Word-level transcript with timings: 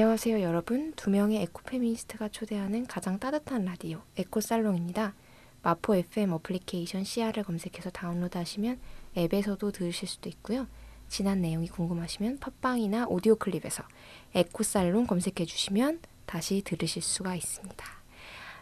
안녕하세요 0.00 0.40
여러분. 0.40 0.94
두 0.96 1.10
명의 1.10 1.42
에코페미니스트가 1.42 2.30
초대하는 2.30 2.86
가장 2.86 3.18
따뜻한 3.18 3.66
라디오 3.66 4.00
에코살롱입니다. 4.16 5.12
마포 5.62 5.94
FM 5.94 6.32
어플리케이션 6.32 7.04
CR을 7.04 7.44
검색해서 7.44 7.90
다운로드 7.90 8.38
하시면 8.38 8.80
앱에서도 9.18 9.70
들으실 9.70 10.08
수도 10.08 10.30
있고요. 10.30 10.66
지난 11.10 11.42
내용이 11.42 11.68
궁금하시면 11.68 12.38
팟빵이나 12.38 13.08
오디오 13.10 13.34
클립에서 13.34 13.82
에코살롱 14.34 15.06
검색해 15.06 15.44
주시면 15.44 16.00
다시 16.24 16.62
들으실 16.64 17.02
수가 17.02 17.34
있습니다. 17.34 17.84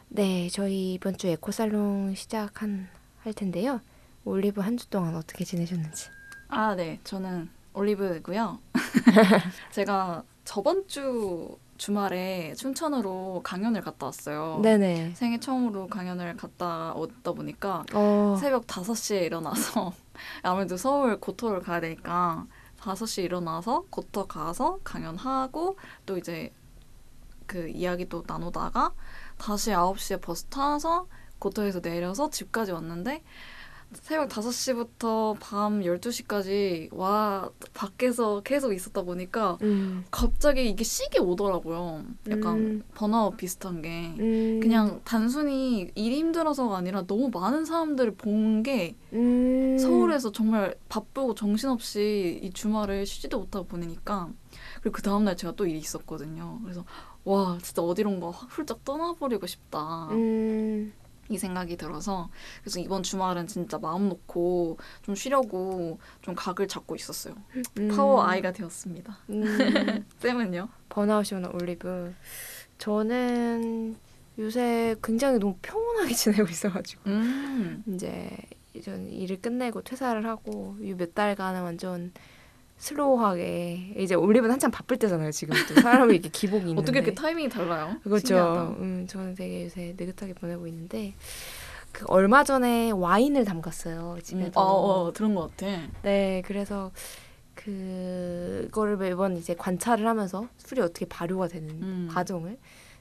네 0.08 0.48
저희 0.48 0.94
이번 0.94 1.16
주 1.16 1.28
에코살롱 1.28 2.16
시작한 2.16 2.88
할 3.20 3.32
텐데요. 3.32 3.80
올리브 4.24 4.60
한 4.60 4.76
주 4.76 4.88
동안 4.88 5.14
어떻게 5.14 5.44
지내셨는지. 5.44 6.08
아, 6.48 6.74
네. 6.74 6.98
저는 7.04 7.48
올리브고요. 7.74 8.58
제가 9.70 10.24
저번 10.48 10.88
주 10.88 11.58
주말에 11.76 12.54
춘천으로 12.54 13.42
강연을 13.44 13.82
갔다 13.82 14.06
왔어요. 14.06 14.60
네네 14.62 15.12
생애 15.14 15.38
처음으로 15.38 15.88
강연을 15.88 16.38
갔다 16.38 16.94
오다 16.94 17.32
보니까 17.32 17.84
어, 17.92 18.34
새벽 18.40 18.66
5시에 18.66 19.24
일어나서 19.24 19.92
아무래도 20.42 20.78
서울 20.78 21.20
고터를 21.20 21.60
가야 21.60 21.80
되니까 21.80 22.46
5시에 22.80 23.24
일어나서 23.24 23.84
고터 23.90 24.26
가서 24.26 24.78
강연하고 24.84 25.76
또 26.06 26.16
이제 26.16 26.50
그 27.44 27.68
이야기 27.68 28.08
또 28.08 28.24
나누다가 28.26 28.94
다시 29.36 29.72
9시에 29.72 30.22
버스 30.22 30.44
타서 30.44 31.08
고터에서 31.40 31.82
내려서 31.82 32.30
집까지 32.30 32.72
왔는데 32.72 33.22
새벽 33.92 34.28
5시부터 34.28 35.36
밤 35.40 35.80
12시까지 35.80 36.88
와 36.92 37.50
밖에서 37.72 38.42
계속 38.42 38.72
있었다 38.74 39.02
보니까 39.02 39.58
음, 39.62 40.04
갑자기 40.10 40.68
이게 40.68 40.84
식이 40.84 41.18
오더라고요. 41.20 42.04
약간 42.30 42.58
음. 42.58 42.82
번아웃 42.94 43.36
비슷한 43.36 43.80
게. 43.80 44.14
음, 44.18 44.60
그냥 44.62 45.00
단순히 45.04 45.90
일이 45.94 46.18
힘들어서가 46.18 46.76
아니라 46.76 47.06
너무 47.06 47.30
많은 47.32 47.64
사람들을 47.64 48.16
본게 48.16 48.96
음. 49.14 49.78
서울에서 49.78 50.32
정말 50.32 50.74
바쁘고 50.88 51.34
정신없이 51.34 52.40
이 52.42 52.50
주말을 52.50 53.06
쉬지도 53.06 53.38
못하고 53.38 53.66
보내니까 53.66 54.28
그리고 54.82 54.96
그 54.96 55.02
다음날 55.02 55.36
제가 55.36 55.54
또 55.56 55.66
일이 55.66 55.78
있었거든요. 55.78 56.60
그래서 56.62 56.84
와 57.24 57.58
진짜 57.62 57.82
어디론가 57.82 58.30
확 58.30 58.48
훌쩍 58.50 58.84
떠나버리고 58.84 59.46
싶다 59.46 60.08
음, 60.12 60.92
이 61.28 61.36
생각이 61.38 61.76
들어서 61.76 62.30
그래서 62.62 62.80
이번 62.80 63.02
주말은 63.02 63.46
진짜 63.46 63.78
마음 63.78 64.08
놓고 64.08 64.78
좀 65.02 65.14
쉬려고 65.14 65.98
좀 66.22 66.34
각을 66.34 66.68
잡고 66.68 66.94
있었어요. 66.96 67.34
음. 67.78 67.88
파워 67.88 68.22
I가 68.24 68.52
되었습니다. 68.52 69.18
음, 69.30 69.42
쌤은요? 70.20 70.68
번아웃이 70.88 71.36
오는 71.38 71.54
올리브. 71.54 72.14
저는 72.78 73.96
요새 74.38 74.94
굉장히 75.02 75.38
너무 75.38 75.56
평온하게 75.62 76.14
지내고 76.14 76.44
있어가지고 76.48 77.02
음. 77.06 77.82
이제 77.88 78.30
전 78.82 79.10
일을 79.10 79.40
끝내고 79.40 79.82
퇴사를 79.82 80.24
하고 80.24 80.76
이 80.80 80.94
몇 80.94 81.14
달간은 81.14 81.62
완전 81.62 82.12
slow하게 82.78 83.94
이제 83.98 84.14
올리브는 84.14 84.52
한참 84.52 84.70
바쁠 84.70 84.96
때잖아요. 84.98 85.32
지금 85.32 85.54
또 85.68 85.80
사람이 85.80 86.14
이렇게 86.14 86.28
기복이 86.28 86.62
있는데 86.70 86.80
어떻게 86.80 86.98
이렇게 87.00 87.14
타이밍이 87.14 87.48
달라요? 87.48 87.96
그렇죠. 88.02 88.76
음, 88.78 89.06
저는 89.08 89.34
되게 89.34 89.64
요새 89.64 89.94
느긋하게 89.98 90.34
보내고 90.34 90.66
있는데 90.68 91.14
그 91.92 92.04
얼마 92.08 92.44
전에 92.44 92.90
와인을 92.92 93.44
담갔어요 93.44 94.14
음, 94.16 94.22
집에도. 94.22 94.60
아, 94.60 94.64
어, 94.64 95.12
들은 95.12 95.34
것 95.34 95.50
같아. 95.56 95.66
네, 96.02 96.42
그래서 96.46 96.92
그거를 97.54 98.96
매번 98.96 99.36
이제 99.36 99.54
관찰을 99.54 100.06
하면서 100.06 100.48
술이 100.58 100.80
어떻게 100.80 101.06
발효가 101.06 101.48
되는 101.48 101.70
음. 101.82 102.08
과정을 102.12 102.58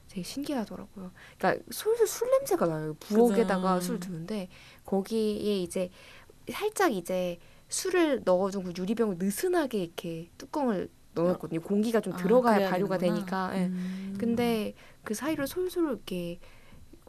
되게 0.08 0.22
신기하더라고요. 0.22 1.12
그러니까 1.38 1.62
솔솔 1.70 2.06
술 2.08 2.30
냄새가 2.30 2.66
나요. 2.66 2.96
부엌에다가 2.98 3.74
그죠. 3.74 3.86
술 3.86 4.00
두는데 4.00 4.48
거기에 4.84 5.58
이제 5.62 5.90
살짝 6.50 6.92
이제 6.92 7.38
술을 7.68 8.22
넣어주고 8.24 8.70
유리병을 8.76 9.16
느슨하게 9.18 9.84
이렇게 9.84 10.30
뚜껑을 10.38 10.88
넣어놨거든요. 11.14 11.60
공기가 11.60 12.00
좀 12.00 12.12
아, 12.14 12.16
들어가야 12.16 12.56
그래야 12.56 12.70
발효가 12.70 12.98
되는구나. 12.98 13.50
되니까. 13.50 13.58
예. 13.58 13.66
음. 13.66 14.14
근데 14.18 14.74
그 15.04 15.14
사이로 15.14 15.46
솔솔 15.46 15.84
이렇게 15.88 16.38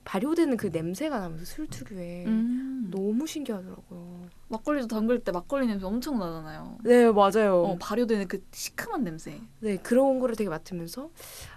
발효되는 0.06 0.58
그 0.58 0.68
냄새가 0.68 1.20
나면서 1.20 1.46
술 1.46 1.68
특유의 1.68 2.26
음. 2.26 2.88
너무 2.90 3.28
신기하더라고요. 3.28 4.28
막걸리도 4.48 4.88
담글 4.88 5.20
때 5.24 5.32
막걸리 5.32 5.68
냄새 5.68 5.86
엄청 5.86 6.18
나잖아요. 6.18 6.80
네, 6.84 7.12
맞아요. 7.12 7.62
어, 7.64 7.78
발효되는 7.80 8.28
그 8.28 8.44
시큼한 8.52 9.04
냄새. 9.04 9.40
네, 9.60 9.78
그런 9.78 10.20
거를 10.20 10.36
되게 10.36 10.50
맡으면서 10.50 11.12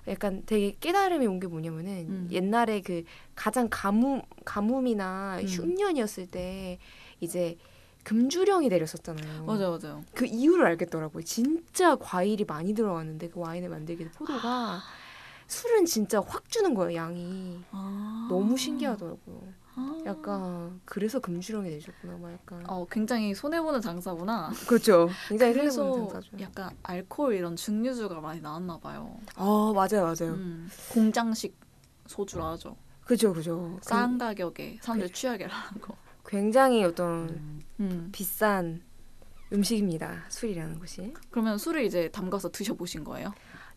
약간 0.09 0.43
되게 0.45 0.77
깨달음이 0.81 1.27
온 1.27 1.41
게 1.41 1.47
뭐냐면은 1.47 1.93
음. 2.11 2.29
옛날에 2.31 2.83
그 2.83 3.05
가장 3.35 3.69
가뭄 3.71 4.21
가뭄이나 4.45 5.39
음. 5.41 5.47
흉년이었을 5.47 6.27
때 6.27 6.79
이제 7.21 7.57
금주령이 8.05 8.69
내렸었잖아요. 8.69 9.45
맞아요, 9.45 9.79
맞아요. 9.79 10.05
그 10.15 10.27
이유를 10.27 10.67
알겠더라고요. 10.67 11.23
진짜 11.25 11.97
과일이 11.97 12.45
많이 12.45 12.75
들어갔는데 12.75 13.29
그 13.29 13.41
와인을 13.41 13.69
만들기 13.69 14.09
포도가 14.11 14.81
술은 15.47 15.85
진짜 15.87 16.21
확 16.27 16.49
주는 16.49 16.75
거예요, 16.75 16.95
양이. 16.97 17.61
아. 17.71 18.27
너무 18.31 18.57
신기하더라고요. 18.57 19.43
아. 19.75 19.99
약간 20.05 20.81
그래서 20.85 21.19
금주령이 21.19 21.69
내렸구나, 21.71 22.17
막 22.19 22.33
약간. 22.33 22.63
어, 22.69 22.87
굉장히 22.91 23.35
손해 23.35 23.61
보는 23.61 23.81
장사구나. 23.81 24.51
그렇죠. 24.67 25.09
굉장히 25.29 25.53
그래서 25.55 25.83
흥미로운 25.83 26.09
장사죠. 26.11 26.37
약간 26.41 26.71
알코올 26.83 27.35
이런 27.35 27.57
증류주가 27.57 28.21
많이 28.21 28.41
나왔나 28.41 28.79
봐요. 28.79 29.17
아 29.37 29.73
맞아요, 29.75 30.03
맞아요. 30.05 30.35
음, 30.35 30.69
공장식 30.91 31.57
소주라 32.07 32.51
하죠. 32.53 32.77
그죠, 33.05 33.33
그죠. 33.33 33.79
싼 33.83 34.19
가격에 34.19 34.79
사람들 34.81 35.11
취하게 35.13 35.45
하는 35.45 35.81
거. 35.81 35.97
굉장히 36.33 36.83
어떤 36.83 37.61
음. 37.79 38.09
비싼 38.11 38.81
음식입니다. 39.53 40.25
술이라는 40.31 40.79
것이. 40.79 41.13
그러면 41.31 41.59
술을 41.59 41.85
이제 41.85 42.09
담가서 42.11 42.51
드셔보신 42.53 43.05
거예요? 43.05 43.35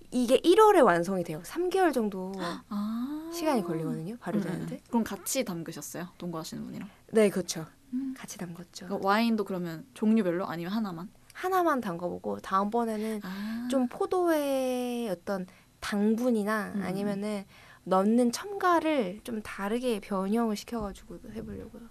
이게 0.09 0.39
1월에 0.39 0.81
완성이 0.81 1.25
돼요. 1.25 1.41
3개월 1.43 1.93
정도 1.93 2.31
아. 2.37 3.29
시간이 3.33 3.61
걸리거든요. 3.61 4.13
음, 4.13 4.17
발효되는데. 4.19 4.75
음. 4.75 4.79
그럼 4.87 5.03
같이 5.03 5.43
담그셨어요? 5.43 6.07
동거하시는 6.17 6.63
분이랑? 6.63 6.87
네, 7.11 7.29
그렇죠. 7.29 7.65
음. 7.91 8.13
같이 8.17 8.37
담궜죠. 8.37 8.85
그러니까 8.85 8.99
와인도 9.05 9.43
그러면 9.43 9.85
종류별로 9.93 10.47
아니면 10.47 10.71
하나만? 10.71 11.09
하나만 11.33 11.81
담궈보고 11.81 12.39
다음번에는 12.39 13.19
아. 13.21 13.67
좀 13.69 13.89
포도의 13.89 15.09
어떤 15.09 15.45
당분이나 15.81 16.71
음. 16.75 16.83
아니면은 16.83 17.43
넣는 17.83 18.31
첨가를 18.31 19.19
좀 19.25 19.41
다르게 19.41 19.99
변형을 19.99 20.55
시켜가지고 20.55 21.19
해보려고요. 21.33 21.83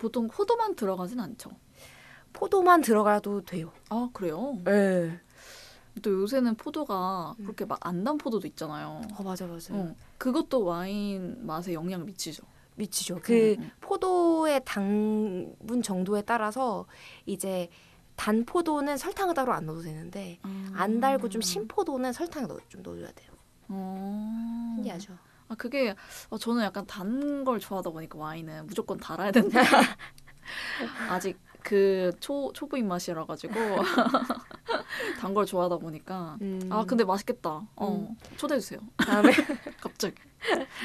보통 0.00 0.28
포도만 0.28 0.74
들어가진 0.76 1.20
않죠. 1.20 1.50
포도만 2.32 2.80
들어가도 2.80 3.42
돼요. 3.44 3.70
아 3.90 4.08
그래요? 4.12 4.56
네. 4.64 5.20
또 6.02 6.10
요새는 6.22 6.54
포도가 6.54 7.34
음. 7.38 7.44
그렇게 7.44 7.64
막 7.66 7.78
안 7.86 8.02
단 8.04 8.16
포도도 8.16 8.46
있잖아요. 8.48 9.02
어 9.18 9.22
맞아 9.22 9.46
맞아. 9.46 9.74
어, 9.74 9.94
그것도 10.16 10.64
와인 10.64 11.44
맛에 11.46 11.74
영향을 11.74 12.06
미치죠. 12.06 12.42
미치죠. 12.76 13.20
그 13.22 13.56
음, 13.58 13.62
음. 13.64 13.70
포도의 13.80 14.62
당분 14.64 15.82
정도에 15.82 16.22
따라서 16.22 16.86
이제 17.26 17.68
단 18.16 18.44
포도는 18.46 18.96
설탕을 18.96 19.34
따로 19.34 19.52
안 19.52 19.66
넣어도 19.66 19.82
되는데 19.82 20.38
안 20.72 21.00
달고 21.00 21.28
좀 21.28 21.42
신 21.42 21.68
포도는 21.68 22.12
설탕을 22.14 22.48
넣어 22.48 22.58
좀 22.68 22.82
넣어줘야 22.82 23.10
돼요. 23.12 23.30
어. 23.68 24.72
신기하죠. 24.76 25.12
아 25.50 25.54
그게 25.56 25.94
어, 26.30 26.38
저는 26.38 26.62
약간 26.62 26.86
단 26.86 27.44
걸 27.44 27.58
좋아하다 27.58 27.90
보니까 27.90 28.18
와인은 28.18 28.66
무조건 28.66 28.98
달아야 28.98 29.30
된다. 29.32 29.60
아직 31.10 31.38
그 31.62 32.10
초 32.20 32.50
초보 32.52 32.76
입맛이라 32.76 33.24
가지고 33.26 33.54
단 35.20 35.34
걸 35.34 35.44
좋아하다 35.46 35.76
보니까 35.78 36.36
음, 36.40 36.60
아 36.70 36.84
근데 36.86 37.04
맛있겠다. 37.04 37.62
어 37.76 38.16
초대해 38.36 38.60
주세요. 38.60 38.80
다음에 38.96 39.30
갑자기. 39.80 40.14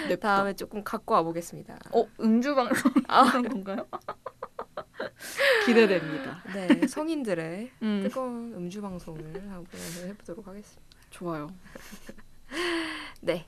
냅다. 0.10 0.36
다음에 0.36 0.54
조금 0.56 0.84
갖고 0.84 1.14
와 1.14 1.24
보겠습니다. 1.24 1.78
어 1.94 2.06
음주 2.20 2.56
방송 2.56 2.92
하는 3.08 3.50
건가요? 3.50 3.88
기대됩니다. 5.66 6.42
네, 6.54 6.88
성인들의 6.88 7.72
음 7.84 8.02
뜨거운 8.04 8.54
음주 8.56 8.82
방송을 8.82 9.34
한번 9.52 9.68
해보도록 10.08 10.48
하겠습니다. 10.48 10.82
좋아요. 11.10 11.50
네, 13.22 13.46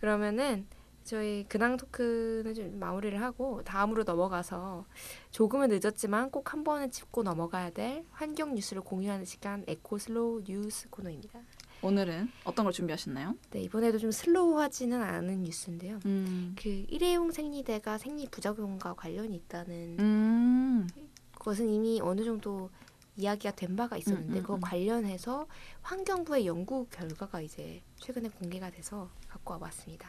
그러면은 0.00 0.66
저희 1.04 1.44
근황 1.48 1.76
토크는 1.76 2.54
좀 2.54 2.78
마무리를 2.80 3.20
하고 3.22 3.62
다음으로 3.62 4.02
넘어가서 4.02 4.86
조금은 5.30 5.68
늦었지만 5.68 6.30
꼭 6.32 6.52
한 6.52 6.64
번은 6.64 6.90
짚고 6.90 7.22
넘어가야 7.22 7.70
될 7.70 8.04
환경 8.10 8.54
뉴스를 8.54 8.82
공유하는 8.82 9.24
시간 9.24 9.64
에코 9.68 9.98
슬로우 9.98 10.42
뉴스 10.44 10.88
코너입니다. 10.90 11.40
오늘은 11.82 12.28
어떤 12.44 12.64
걸 12.64 12.72
준비하셨나요? 12.72 13.34
네, 13.50 13.60
이번에도 13.60 13.98
좀 13.98 14.10
slow하지는 14.10 15.00
않은 15.00 15.42
뉴스인데요. 15.44 16.00
음. 16.06 16.56
그 16.58 16.68
일회용 16.88 17.30
생리대가 17.30 17.98
생리 17.98 18.26
부작용과 18.28 18.94
관련이 18.94 19.36
있다는 19.36 19.96
음. 20.00 20.88
것은 21.38 21.68
이미 21.68 22.00
어느 22.02 22.24
정도 22.24 22.70
이야기가 23.16 23.54
된 23.54 23.76
바가 23.76 23.96
있었는데 23.96 24.32
음, 24.32 24.36
음, 24.38 24.42
그거 24.42 24.54
음. 24.56 24.60
관련해서 24.60 25.46
환경부의 25.82 26.46
연구 26.46 26.86
결과가 26.90 27.40
이제 27.42 27.82
최근에 27.98 28.28
공개가 28.28 28.70
돼서 28.70 29.10
갖고 29.28 29.54
와봤습니다. 29.54 30.08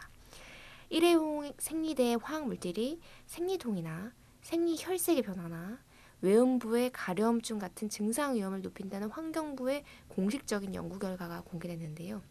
일회용 0.89 1.51
생리대 1.57 2.15
화학 2.21 2.45
물질이 2.45 2.99
생리통이나 3.25 4.11
생리혈색의 4.41 5.23
변화나 5.23 5.79
외음부의 6.21 6.91
가려움증 6.91 7.59
같은 7.59 7.89
증상 7.89 8.35
위험을 8.35 8.61
높인다는 8.61 9.09
환경부의 9.09 9.83
공식적인 10.07 10.73
연구 10.73 10.97
결과가 10.99 11.41
공개됐는데요. 11.41 12.21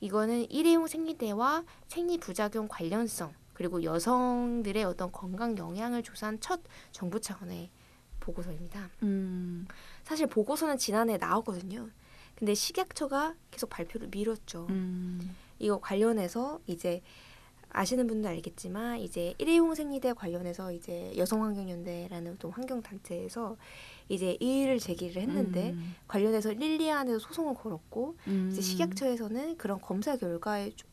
이거는 0.00 0.50
일회용 0.50 0.86
생리대와 0.86 1.64
생리 1.86 2.18
부작용 2.18 2.68
관련성 2.68 3.32
그리고 3.54 3.82
여성들의 3.82 4.84
어떤 4.84 5.10
건강 5.10 5.56
영향을 5.58 6.02
조사한 6.02 6.38
첫 6.40 6.60
정부 6.92 7.20
차원의 7.20 7.70
보고서입니다. 8.20 8.90
음. 9.02 9.66
사실 10.04 10.26
보고서는 10.26 10.76
지난해 10.76 11.16
나왔거든요. 11.16 11.88
근데 12.38 12.54
식약처가 12.54 13.34
계속 13.50 13.68
발표를 13.68 14.08
미뤘죠. 14.12 14.68
음. 14.70 15.34
이거 15.58 15.80
관련해서 15.80 16.60
이제 16.66 17.02
아시는 17.70 18.06
분도 18.06 18.28
알겠지만 18.28 19.00
이제 19.00 19.34
일회용 19.38 19.74
생리대 19.74 20.12
관련해서 20.12 20.72
이제 20.72 21.12
여성환경연대라는 21.16 22.36
또 22.38 22.50
환경단체에서 22.50 23.56
이제 24.08 24.36
이의를 24.38 24.78
제기를 24.78 25.20
했는데 25.20 25.70
음. 25.70 25.96
관련해서 26.06 26.52
릴리안에서 26.52 27.18
소송을 27.18 27.54
걸었고 27.54 28.16
음. 28.28 28.50
이제 28.52 28.62
식약처에서는 28.62 29.56
그런 29.56 29.80
검사 29.80 30.16
결과에 30.16 30.70
좀 30.76 30.88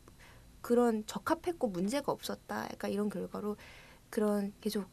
그런 0.61 1.05
적합했고 1.05 1.67
문제가 1.67 2.11
없었다. 2.11 2.63
약간 2.71 2.91
이런 2.91 3.07
결과로 3.09 3.55
그런 4.09 4.51
계속 4.61 4.85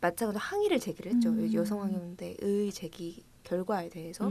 마찬가지로 0.00 0.40
항의를 0.40 0.80
제기를 0.80 1.12
했죠. 1.12 1.28
음. 1.28 1.52
여성환경연대의 1.52 2.72
제기 2.72 3.24
결과에 3.44 3.90
대해서. 3.90 4.26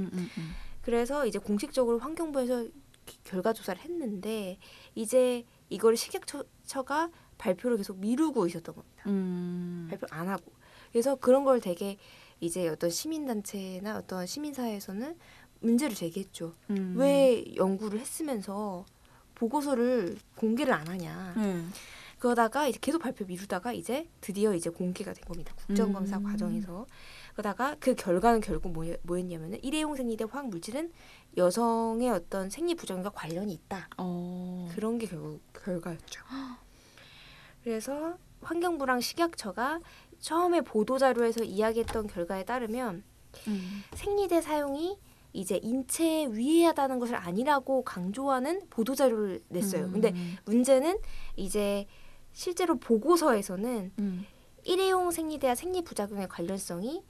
음, 0.88 0.92
음, 0.92 0.92
음. 0.92 0.92
그래서 0.92 1.25
이제 1.25 1.39
공식적으로 1.39 2.00
환경부에서 2.00 2.66
기- 3.06 3.19
결과 3.24 3.54
조사를 3.54 3.81
했는데 3.81 4.57
이제 4.95 5.44
이걸 5.69 5.95
식약처가 5.98 7.10
발표를 7.38 7.78
계속 7.78 7.98
미루고 8.00 8.48
있었던 8.48 8.74
겁니다. 8.75 9.04
음. 9.07 9.88
발표 9.89 10.07
안 10.10 10.28
하고. 10.30 10.51
그래서 10.92 11.16
그런 11.16 11.44
걸 11.44 11.60
되게 11.60 11.98
이제 12.39 12.68
어떤 12.69 12.89
시민단체나 12.89 13.98
어떤 13.98 14.25
시민사회에서는 14.25 15.16
문제를 15.60 15.95
제기했죠. 15.95 16.56
음. 16.69 16.94
왜 16.98 17.44
연구를 17.56 18.00
했으면서 18.00 18.86
보고서를 19.36 20.18
공개를 20.36 20.74
안 20.74 20.88
하냐. 20.88 21.34
네. 21.38 21.63
그러다가 22.19 22.68
이제 22.68 22.80
계속 22.81 23.00
발표 23.01 23.25
미루다가 23.25 23.74
이제 23.74 24.07
드디어 24.22 24.54
이제 24.56 24.69
공개가 24.72 25.13
된 25.13 25.24
겁니다. 25.25 25.54
국정감사 25.68 26.18
음. 26.18 26.24
과정에서. 26.24 26.88
그러다가 27.38 27.75
그 27.80 27.94
결과는 27.94 28.42
결국 28.42 28.72
뭐, 28.72 28.84
뭐였냐면은 29.04 29.63
일회용 29.63 29.95
생리대 29.95 30.25
화학 30.28 30.50
물질은 30.50 30.92
여성의 31.38 32.10
어떤 32.10 32.50
생리 32.50 32.74
부정과 32.74 33.12
관련이 33.12 33.54
있다. 33.54 33.89
어. 33.98 34.68
그런 34.74 34.98
게 34.98 35.06
결국 35.06 35.39
결과였죠. 35.54 36.24
그래서 37.63 38.18
환경부랑 38.42 39.01
식약처가 39.01 39.81
처음에 40.19 40.62
보도 40.62 40.98
자료에서 40.98 41.44
이야기했던 41.44 42.07
결과에 42.07 42.44
따르면 42.44 43.04
음. 43.48 43.84
생리대 43.94 44.42
사용이 44.42 44.98
이제 45.31 45.60
인체에 45.62 46.30
위해하다는 46.31 46.98
것을 46.98 47.16
아니라고 47.18 47.84
강조하는 47.84 48.68
보도 48.72 48.95
자료를 48.95 49.44
냈어요. 49.50 49.86
음. 49.86 49.92
근데 49.92 50.12
문제는 50.45 50.98
이제 51.36 51.86
실제로 52.34 52.80
보고서에서는 52.80 53.92
음. 54.00 54.25
일회용 54.63 55.12
생리대와 55.12 55.54
생리 55.54 55.84
부작용의 55.84 56.30
관련성이 56.30 57.04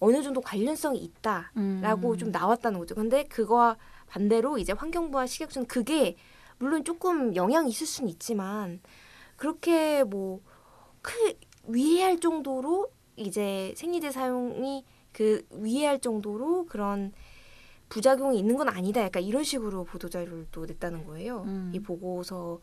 어느 0.00 0.22
정도 0.22 0.40
관련성이 0.40 0.98
있다라고 0.98 2.12
음. 2.12 2.18
좀 2.18 2.30
나왔다는 2.30 2.78
거죠. 2.78 2.94
근데 2.94 3.24
그거와 3.24 3.76
반대로 4.06 4.58
이제 4.58 4.72
환경부와 4.72 5.26
식약처는 5.26 5.66
그게 5.66 6.16
물론 6.58 6.84
조금 6.84 7.34
영향이 7.34 7.70
있을 7.70 7.86
수는 7.86 8.10
있지만 8.10 8.80
그렇게 9.36 10.04
뭐크 10.04 11.34
위해할 11.68 12.18
정도로 12.18 12.88
이제 13.16 13.72
생리대 13.76 14.10
사용이 14.10 14.84
그 15.12 15.46
위해할 15.52 16.00
정도로 16.00 16.66
그런 16.66 17.12
부작용이 17.88 18.38
있는 18.38 18.56
건 18.56 18.68
아니다. 18.68 19.02
약간 19.02 19.22
이런 19.22 19.44
식으로 19.44 19.84
보도 19.84 20.08
자료를 20.08 20.46
또 20.52 20.66
냈다는 20.66 21.04
거예요. 21.04 21.42
음. 21.46 21.70
이 21.74 21.80
보고서 21.80 22.60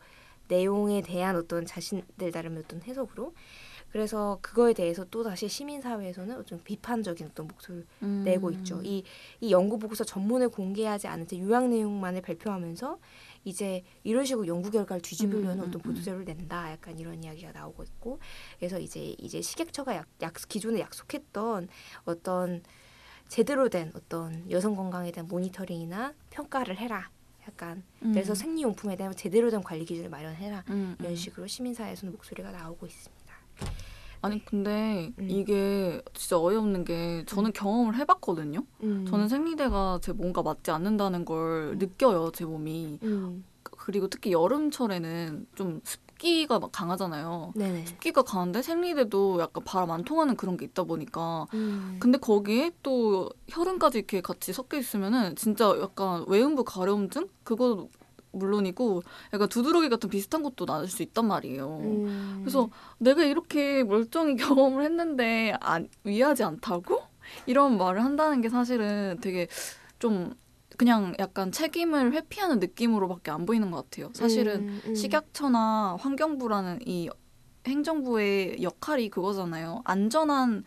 내용에 0.48 1.02
대한 1.02 1.36
어떤 1.36 1.66
자신들 1.66 2.30
나름의 2.32 2.62
어떤 2.64 2.82
해석으로. 2.82 3.34
그래서 3.90 4.38
그거에 4.42 4.72
대해서 4.74 5.04
또 5.10 5.22
다시 5.22 5.48
시민 5.48 5.80
사회에서는 5.80 6.44
좀 6.44 6.60
비판적인 6.62 7.28
어떤 7.28 7.48
목소리를 7.48 7.86
음. 8.02 8.22
내고 8.24 8.50
있죠. 8.50 8.80
이, 8.82 9.02
이 9.40 9.52
연구 9.52 9.78
보고서 9.78 10.04
전문을 10.04 10.50
공개하지 10.50 11.06
않은 11.08 11.26
채 11.26 11.38
요약 11.38 11.68
내용만을 11.68 12.20
발표하면서 12.22 12.98
이제 13.44 13.84
이런 14.02 14.24
식으로 14.24 14.46
연구 14.48 14.70
결과를 14.70 15.00
뒤집으려는 15.00 15.58
음, 15.58 15.60
음, 15.60 15.68
어떤 15.68 15.74
음. 15.74 15.82
보도자료를 15.82 16.24
낸다. 16.24 16.72
약간 16.72 16.98
이런 16.98 17.22
이야기가 17.22 17.52
나오고 17.52 17.84
있고 17.84 18.18
그래서 18.58 18.78
이제 18.78 19.14
이제 19.18 19.40
식약처가 19.40 19.94
약, 19.94 20.06
약 20.20 20.34
기존에 20.48 20.80
약속했던 20.80 21.68
어떤 22.04 22.62
제대로 23.28 23.68
된 23.68 23.92
어떤 23.94 24.50
여성 24.50 24.74
건강에 24.74 25.10
대한 25.12 25.28
모니터링이나 25.28 26.14
평가를 26.30 26.76
해라. 26.78 27.10
약간 27.48 27.82
음. 28.02 28.12
그래서 28.12 28.34
생리용품에 28.34 28.96
대한 28.96 29.14
제대로 29.14 29.50
된 29.50 29.62
관리 29.62 29.84
기준을 29.84 30.10
마련해라. 30.10 30.64
음, 30.70 30.96
이런 30.98 31.12
음. 31.12 31.16
식으로 31.16 31.46
시민사회에서는 31.46 32.12
목소리가 32.12 32.50
나오고 32.50 32.86
있습니다. 32.86 33.15
아니 34.22 34.44
근데 34.44 35.12
음. 35.18 35.30
이게 35.30 36.02
진짜 36.14 36.38
어이없는 36.38 36.84
게 36.84 37.24
저는 37.26 37.52
경험을 37.52 37.96
해봤거든요. 37.96 38.64
음. 38.82 39.06
저는 39.08 39.28
생리대가 39.28 40.00
제 40.02 40.12
몸과 40.12 40.42
맞지 40.42 40.70
않는다는 40.70 41.24
걸 41.24 41.72
음. 41.74 41.78
느껴요 41.78 42.32
제 42.32 42.44
몸이. 42.44 42.98
음. 43.02 43.44
그리고 43.62 44.08
특히 44.08 44.32
여름철에는 44.32 45.46
좀 45.54 45.80
습기가 45.84 46.58
막 46.58 46.72
강하잖아요. 46.72 47.52
네네. 47.54 47.86
습기가 47.86 48.22
강한데 48.22 48.62
생리대도 48.62 49.40
약간 49.40 49.62
바람 49.64 49.90
안 49.90 50.02
통하는 50.04 50.36
그런 50.36 50.56
게 50.56 50.64
있다 50.64 50.84
보니까 50.84 51.46
음. 51.54 51.96
근데 52.00 52.18
거기에 52.18 52.72
또 52.82 53.30
혈흔까지 53.48 53.98
이렇게 53.98 54.20
같이 54.20 54.52
섞여 54.52 54.78
있으면은 54.78 55.36
진짜 55.36 55.76
약간 55.80 56.24
외음부 56.26 56.64
가려움증 56.64 57.28
그거 57.44 57.88
물론이고 58.36 59.02
약간 59.32 59.48
두드러기 59.48 59.88
같은 59.88 60.08
비슷한 60.08 60.42
것도 60.42 60.66
나을 60.66 60.88
수 60.88 61.02
있단 61.02 61.26
말이에요. 61.26 61.78
음. 61.82 62.40
그래서 62.42 62.68
내가 62.98 63.24
이렇게 63.24 63.84
멀쩡히 63.84 64.36
경험을 64.36 64.84
했는데 64.84 65.54
안, 65.60 65.88
위하지 66.04 66.44
않다고 66.44 67.02
이런 67.46 67.76
말을 67.76 68.04
한다는 68.04 68.40
게 68.40 68.48
사실은 68.48 69.18
되게 69.20 69.48
좀 69.98 70.34
그냥 70.76 71.14
약간 71.18 71.52
책임을 71.52 72.12
회피하는 72.12 72.58
느낌으로밖에 72.58 73.30
안 73.30 73.46
보이는 73.46 73.70
것 73.70 73.84
같아요. 73.84 74.10
사실은 74.14 74.68
음, 74.68 74.82
음. 74.86 74.94
식약처나 74.94 75.96
환경부라는 75.98 76.80
이 76.86 77.08
행정부의 77.66 78.62
역할이 78.62 79.08
그거잖아요. 79.10 79.82
안전한 79.84 80.64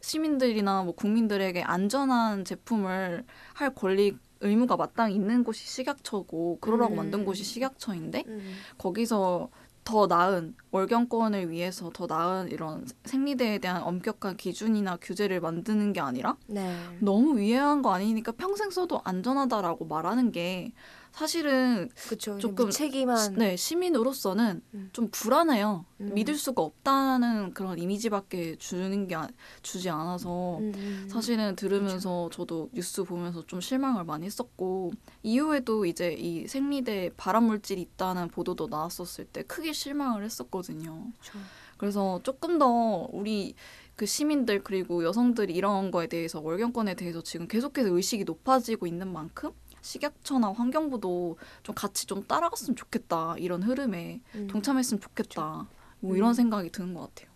시민들이나 0.00 0.84
뭐 0.84 0.94
국민들에게 0.94 1.62
안전한 1.62 2.44
제품을 2.44 3.24
할 3.54 3.74
권리 3.74 4.16
의무가 4.40 4.76
마땅히 4.76 5.14
있는 5.14 5.44
곳이 5.44 5.66
식약처고 5.66 6.58
그러라고 6.60 6.94
음. 6.94 6.96
만든 6.96 7.24
곳이 7.24 7.44
식약처인데 7.44 8.24
음. 8.26 8.54
거기서 8.78 9.50
더 9.86 10.08
나은 10.08 10.56
월경권을 10.72 11.48
위해서 11.48 11.90
더 11.94 12.06
나은 12.06 12.50
이런 12.50 12.84
생리대에 13.04 13.58
대한 13.58 13.82
엄격한 13.82 14.36
기준이나 14.36 14.98
규제를 15.00 15.40
만드는 15.40 15.92
게 15.92 16.00
아니라 16.00 16.36
네. 16.48 16.76
너무 16.98 17.38
위해한 17.38 17.82
거 17.82 17.92
아니니까 17.92 18.32
평생 18.32 18.70
써도 18.70 19.00
안전하다라고 19.04 19.84
말하는 19.84 20.32
게 20.32 20.72
사실은 21.16 21.88
그렇죠. 22.08 22.38
조금 22.38 22.66
무책임한 22.66 23.36
네 23.36 23.56
시민으로서는 23.56 24.60
음. 24.74 24.90
좀 24.92 25.08
불안해요. 25.10 25.86
음. 26.02 26.10
믿을 26.12 26.34
수가 26.34 26.60
없다는 26.60 27.54
그런 27.54 27.78
이미지밖에 27.78 28.56
주는 28.56 29.08
게 29.08 29.14
아- 29.14 29.26
주지 29.62 29.88
않아서 29.88 30.58
음, 30.58 30.72
음. 30.76 31.08
사실은 31.10 31.56
들으면서 31.56 32.28
저도 32.30 32.68
뉴스 32.74 33.02
보면서 33.02 33.46
좀 33.46 33.62
실망을 33.62 34.04
많이 34.04 34.26
했었고 34.26 34.92
이후에도 35.22 35.86
이제 35.86 36.12
이 36.12 36.46
생리대 36.46 37.12
발암 37.16 37.44
물질이 37.44 37.80
있다는 37.80 38.28
보도도 38.28 38.66
나왔었을 38.66 39.24
때 39.24 39.42
크게 39.42 39.72
실망을 39.72 40.22
했었거든요. 40.22 41.06
그렇죠. 41.18 41.38
그래서 41.78 42.20
조금 42.24 42.58
더 42.58 43.08
우리 43.10 43.54
그 43.94 44.04
시민들 44.04 44.62
그리고 44.62 45.02
여성들이 45.02 45.54
이런 45.54 45.90
거에 45.90 46.08
대해서 46.08 46.40
월경권에 46.42 46.94
대해서 46.94 47.22
지금 47.22 47.48
계속해서 47.48 47.88
의식이 47.88 48.24
높아지고 48.24 48.86
있는 48.86 49.10
만큼 49.10 49.52
식약처나 49.86 50.52
환경부도 50.52 51.38
좀 51.62 51.74
같이 51.74 52.06
좀 52.06 52.24
따라갔으면 52.24 52.74
좋겠다 52.74 53.36
이런 53.38 53.62
흐름에 53.62 54.20
음. 54.34 54.48
동참했으면 54.48 55.00
좋겠다 55.00 55.68
뭐 56.00 56.12
음. 56.12 56.16
이런 56.16 56.34
생각이 56.34 56.70
드는 56.70 56.92
것 56.92 57.02
같아요. 57.14 57.34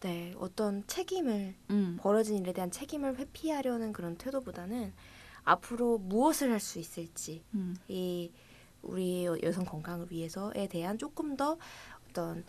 네, 0.00 0.34
어떤 0.38 0.86
책임을 0.86 1.54
음. 1.70 1.96
벌어진 1.98 2.36
일에 2.36 2.52
대한 2.52 2.70
책임을 2.70 3.16
회피하려는 3.16 3.94
그런 3.94 4.16
태도보다는 4.16 4.92
앞으로 5.44 5.96
무엇을 5.98 6.52
할 6.52 6.60
수 6.60 6.78
있을지 6.78 7.42
음. 7.54 7.74
이 7.88 8.30
우리 8.82 9.24
여성 9.42 9.64
건강을 9.64 10.08
위해서에 10.10 10.68
대한 10.68 10.98
조금 10.98 11.34
더 11.36 11.56
어떤 12.10 12.44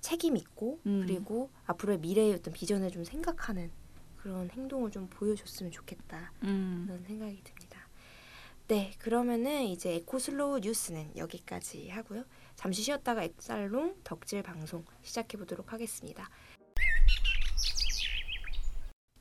책임 0.00 0.36
있고 0.36 0.78
음. 0.86 1.02
그리고 1.04 1.50
앞으로의 1.66 1.98
미래의 1.98 2.34
어떤 2.34 2.54
비전을 2.54 2.92
좀 2.92 3.02
생각하는 3.02 3.72
그런 4.16 4.48
행동을 4.50 4.92
좀 4.92 5.08
보여줬으면 5.08 5.72
좋겠다 5.72 6.32
음. 6.44 6.84
그런 6.86 7.02
생각이 7.02 7.42
듭니다. 7.42 7.59
네, 8.70 8.92
그러면은 9.00 9.64
이제 9.64 9.96
에코슬로우 9.96 10.60
뉴스는 10.60 11.16
여기까지 11.16 11.88
하고요. 11.88 12.22
잠시 12.54 12.82
쉬었다가 12.82 13.24
에코살롱 13.24 13.96
덕질 14.04 14.44
방송 14.44 14.84
시작해 15.02 15.36
보도록 15.36 15.72
하겠습니다. 15.72 16.30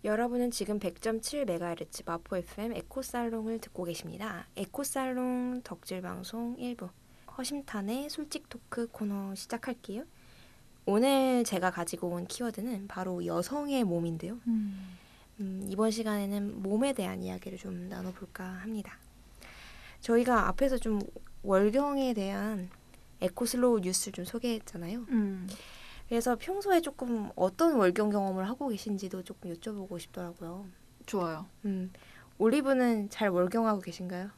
여러분은 0.03 0.51
지금 0.51 0.79
100.7MHz 0.79 2.05
마포 2.05 2.37
FM 2.37 2.73
에코살롱을 2.73 3.59
듣고 3.61 3.85
계십니다. 3.85 4.47
에코살롱 4.55 5.61
덕질 5.63 6.03
방송 6.03 6.55
1부 6.55 6.91
허심탄회 7.35 8.11
솔직 8.11 8.49
토크 8.49 8.85
코너 8.91 9.33
시작할게요. 9.33 10.03
오늘 10.85 11.43
제가 11.43 11.71
가지고 11.71 12.09
온 12.09 12.27
키워드는 12.27 12.87
바로 12.87 13.25
여성의 13.25 13.83
몸인데요. 13.83 14.39
음. 14.45 14.95
음, 15.39 15.65
이번 15.67 15.89
시간에는 15.89 16.61
몸에 16.61 16.93
대한 16.93 17.23
이야기를 17.23 17.57
좀 17.57 17.89
나눠볼까 17.89 18.43
합니다. 18.43 18.99
저희가 20.01 20.47
앞에서 20.47 20.77
좀 20.77 20.99
월경에 21.43 22.13
대한 22.13 22.69
에코슬로우 23.21 23.79
뉴스를 23.81 24.13
좀 24.13 24.25
소개했잖아요. 24.25 25.05
음. 25.09 25.47
그래서 26.07 26.35
평소에 26.35 26.81
조금 26.81 27.29
어떤 27.35 27.75
월경 27.75 28.09
경험을 28.09 28.47
하고 28.49 28.69
계신지도 28.69 29.23
조금 29.23 29.53
여쭤보고 29.53 29.99
싶더라고요. 29.99 30.65
좋아요. 31.05 31.45
음, 31.65 31.91
올리브는 32.39 33.09
잘 33.09 33.29
월경하고 33.29 33.81
계신가요? 33.81 34.29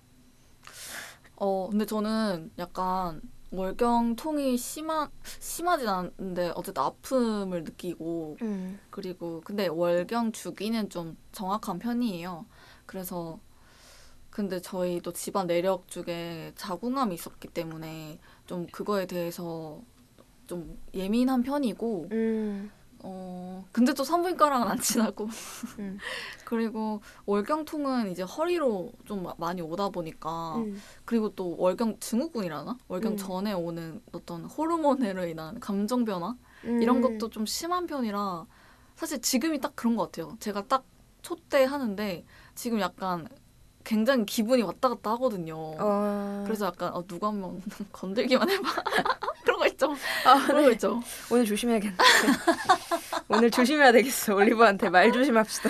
어, 1.37 1.69
근데 1.69 1.85
저는 1.85 2.51
약간 2.57 3.21
월경통이 3.51 4.57
심한 4.57 5.09
심하진 5.23 5.87
않은데 5.87 6.51
어쨌든 6.55 6.83
아픔을 6.83 7.63
느끼고 7.63 8.37
음, 8.41 8.79
그리고 8.89 9.41
근데 9.41 9.67
월경 9.67 10.31
주기는 10.31 10.89
좀 10.89 11.17
정확한 11.31 11.79
편이에요. 11.79 12.45
그래서 12.85 13.39
근데 14.31 14.61
저희도 14.61 15.11
집안 15.13 15.45
내력 15.45 15.87
중에 15.87 16.53
자궁암이 16.55 17.13
있었기 17.13 17.49
때문에 17.49 18.17
좀 18.47 18.65
그거에 18.67 19.05
대해서 19.05 19.81
좀 20.47 20.77
예민한 20.93 21.43
편이고 21.43 22.07
음, 22.11 22.71
어 23.03 23.65
근데 23.71 23.93
또 23.93 24.03
산부인과랑은 24.03 24.67
안 24.67 24.79
친하고 24.79 25.27
음, 25.79 25.97
그리고 26.45 27.01
월경통은 27.25 28.11
이제 28.11 28.23
허리로 28.23 28.93
좀 29.05 29.27
많이 29.37 29.61
오다 29.61 29.89
보니까 29.89 30.55
음, 30.57 30.81
그리고 31.03 31.35
또 31.35 31.55
월경 31.57 31.99
증후군이라나 31.99 32.77
월경 32.87 33.13
음. 33.13 33.17
전에 33.17 33.53
오는 33.53 34.01
어떤 34.13 34.45
호르몬으로 34.45 35.25
인한 35.25 35.59
감정 35.59 36.05
변화 36.05 36.35
이런 36.63 36.97
음. 36.97 37.01
것도 37.01 37.29
좀 37.29 37.45
심한 37.45 37.85
편이라 37.85 38.45
사실 38.95 39.21
지금이 39.21 39.59
딱 39.59 39.75
그런 39.75 39.95
것 39.95 40.11
같아요. 40.11 40.37
제가 40.39 40.67
딱 40.67 40.85
촛대 41.21 41.63
하는데 41.63 42.23
지금 42.55 42.79
약간 42.79 43.27
굉장히 43.83 44.25
기분이 44.25 44.61
왔다 44.61 44.89
갔다 44.89 45.11
하거든요. 45.11 45.55
어, 45.57 46.43
그래서 46.45 46.67
약간 46.67 46.93
어, 46.93 47.05
누가 47.05 47.27
한번 47.27 47.61
건들기만 47.91 48.49
해봐 48.49 48.83
그런 49.43 49.59
거 49.59 49.67
있죠. 49.67 49.95
아, 50.25 50.45
그런 50.47 50.63
거 50.63 50.71
있죠. 50.71 51.01
오늘 51.31 51.45
조심해야겠네. 51.45 51.95
오늘 53.29 53.51
조심해야 53.51 53.91
되겠어. 53.91 54.35
올리브한테 54.35 54.89
말 54.89 55.11
조심합시다. 55.11 55.69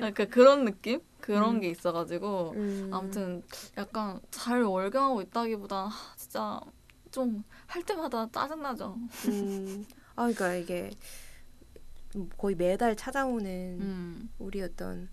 약간 0.00 0.28
그런 0.28 0.64
느낌 0.64 1.00
그런 1.20 1.56
음. 1.56 1.60
게 1.60 1.68
있어가지고 1.70 2.52
음, 2.56 2.90
아무튼 2.92 3.42
약간 3.76 4.20
잘 4.30 4.62
월경하고 4.62 5.22
있다기보다 5.22 5.76
아, 5.76 6.14
진짜 6.16 6.60
좀 7.10 7.42
할 7.68 7.82
때마다 7.82 8.26
짜증나죠. 8.32 8.96
음, 9.28 9.84
아, 10.16 10.22
그러니까 10.22 10.54
이게 10.54 10.90
거의 12.38 12.54
매달 12.56 12.96
찾아오는 12.96 13.46
음. 13.46 14.30
우리 14.38 14.62
어떤 14.62 15.08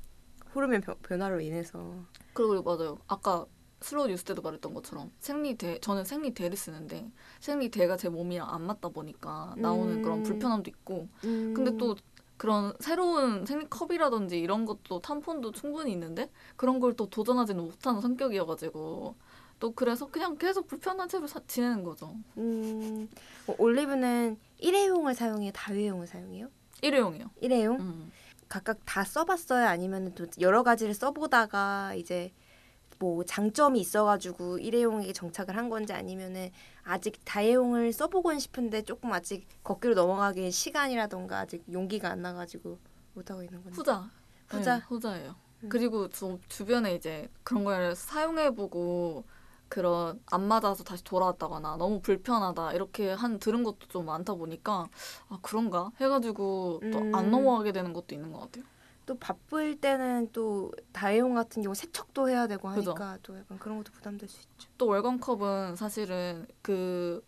호르몬 0.56 0.82
변- 0.82 0.96
변화로 1.02 1.42
인해서 1.42 1.96
그리고 2.34 2.64
맞아요. 2.64 2.98
아까 3.08 3.46
슬로우 3.82 4.08
뉴스 4.08 4.24
때도 4.24 4.42
말했던 4.42 4.74
것처럼 4.74 5.12
생리대 5.20 5.80
저는 5.82 6.06
생리대를 6.06 6.56
쓰는데 6.58 7.12
생리대가 7.42 7.98
제 7.98 8.10
몸이랑 8.10 8.50
안 8.50 8.64
맞다 8.66 8.90
보니까 8.90 9.54
나오는 9.58 9.98
음. 9.98 10.02
그런 10.02 10.24
불편함도 10.24 10.70
있고 10.72 11.08
음, 11.26 11.54
근데 11.56 11.76
또 11.78 11.96
그런 12.38 12.74
새로운 12.80 13.46
생리컵이라든지 13.46 14.40
이런 14.40 14.66
것도 14.66 15.00
탐폰도 15.02 15.52
충분히 15.52 15.92
있는데 15.92 16.32
그런 16.56 16.80
걸 16.80 16.94
또 16.96 17.08
도전하지는 17.10 17.64
못하는 17.64 18.02
성격이어가지고 18.02 19.16
또 19.60 19.72
그래서 19.74 20.08
그냥 20.08 20.38
계속 20.38 20.68
불편한 20.68 21.08
채로 21.08 21.28
사- 21.28 21.40
지내는 21.48 21.84
거죠. 21.84 22.16
음, 22.38 23.08
어, 23.48 23.56
올리브는 23.58 24.38
일회용을 24.60 25.14
사용해요, 25.16 25.52
다회용을 25.54 26.08
사용해요? 26.08 26.50
일회용이요. 26.82 27.26
일회용 27.42 27.80
음. 27.80 28.12
각각 28.48 28.80
다 28.86 29.04
써봤어요, 29.04 29.68
아니면 29.68 30.14
또 30.16 30.28
여러 30.40 30.64
가지를 30.64 30.94
써보다가 30.94 31.94
이제 31.96 32.32
뭐 33.00 33.24
장점이 33.26 33.80
있어가지고 33.80 34.60
일회용에 34.60 35.12
정착을 35.12 35.58
한 35.58 35.70
건지 35.70 35.94
아니면은 35.94 36.52
아직 36.84 37.20
다회용을 37.26 37.92
써보고는 37.92 38.40
싶은데 38.40 38.84
조금 38.84 39.12
아직 39.12 39.48
걷기로 39.64 39.96
넘어가기엔 39.96 40.52
시간이라던가 40.52 41.40
아직 41.40 41.64
용기가 41.72 42.10
안 42.10 42.22
나가지고 42.22 42.80
못 43.14 43.30
하고 43.30 43.44
있는 43.44 43.64
건지. 43.64 43.78
후자. 43.78 44.10
후자? 44.48 44.78
네, 44.78 44.84
후자예요. 44.88 45.36
음. 45.64 45.70
그리고 45.70 46.10
저 46.10 46.38
주변에 46.48 46.96
이제 46.96 47.28
그런 47.44 47.64
걸 47.64 47.96
사용해보고 47.96 49.26
그런 49.76 50.22
안 50.28 50.48
맞아서 50.48 50.86
다시 50.86 51.04
돌아왔다거나 51.04 51.76
너무 51.76 52.00
불편하다 52.00 52.72
이렇게 52.72 53.12
한 53.12 53.40
들은 53.40 53.62
것도 53.62 53.90
좀 53.90 54.06
많다 54.06 54.36
보니까 54.36 54.88
아 55.28 55.38
그런가 55.42 55.92
해가지고 56.00 56.80
또 56.94 57.13
안 57.13 57.26
음. 57.26 57.32
넘어가게 57.32 57.74
되는 57.74 57.92
것도 57.92 58.16
있는 58.16 58.32
것 58.32 58.40
같아요. 58.40 58.64
또 59.06 59.20
바쁠 59.20 59.82
때는 59.82 60.30
또 60.32 60.72
다회용 60.94 61.34
같은 61.34 61.62
경우 61.62 61.76
세척도 61.76 62.30
해야 62.30 62.48
되고 62.48 62.70
그죠. 62.70 62.92
하니까 62.92 63.18
또 63.22 63.38
약간 63.38 63.60
그런 63.60 63.78
것도 63.80 63.92
부담될 63.92 64.30
수 64.30 64.40
있죠. 64.44 64.70
또 64.78 64.88
월경컵은 64.88 65.76
사실은 65.76 66.48
그 66.62 67.22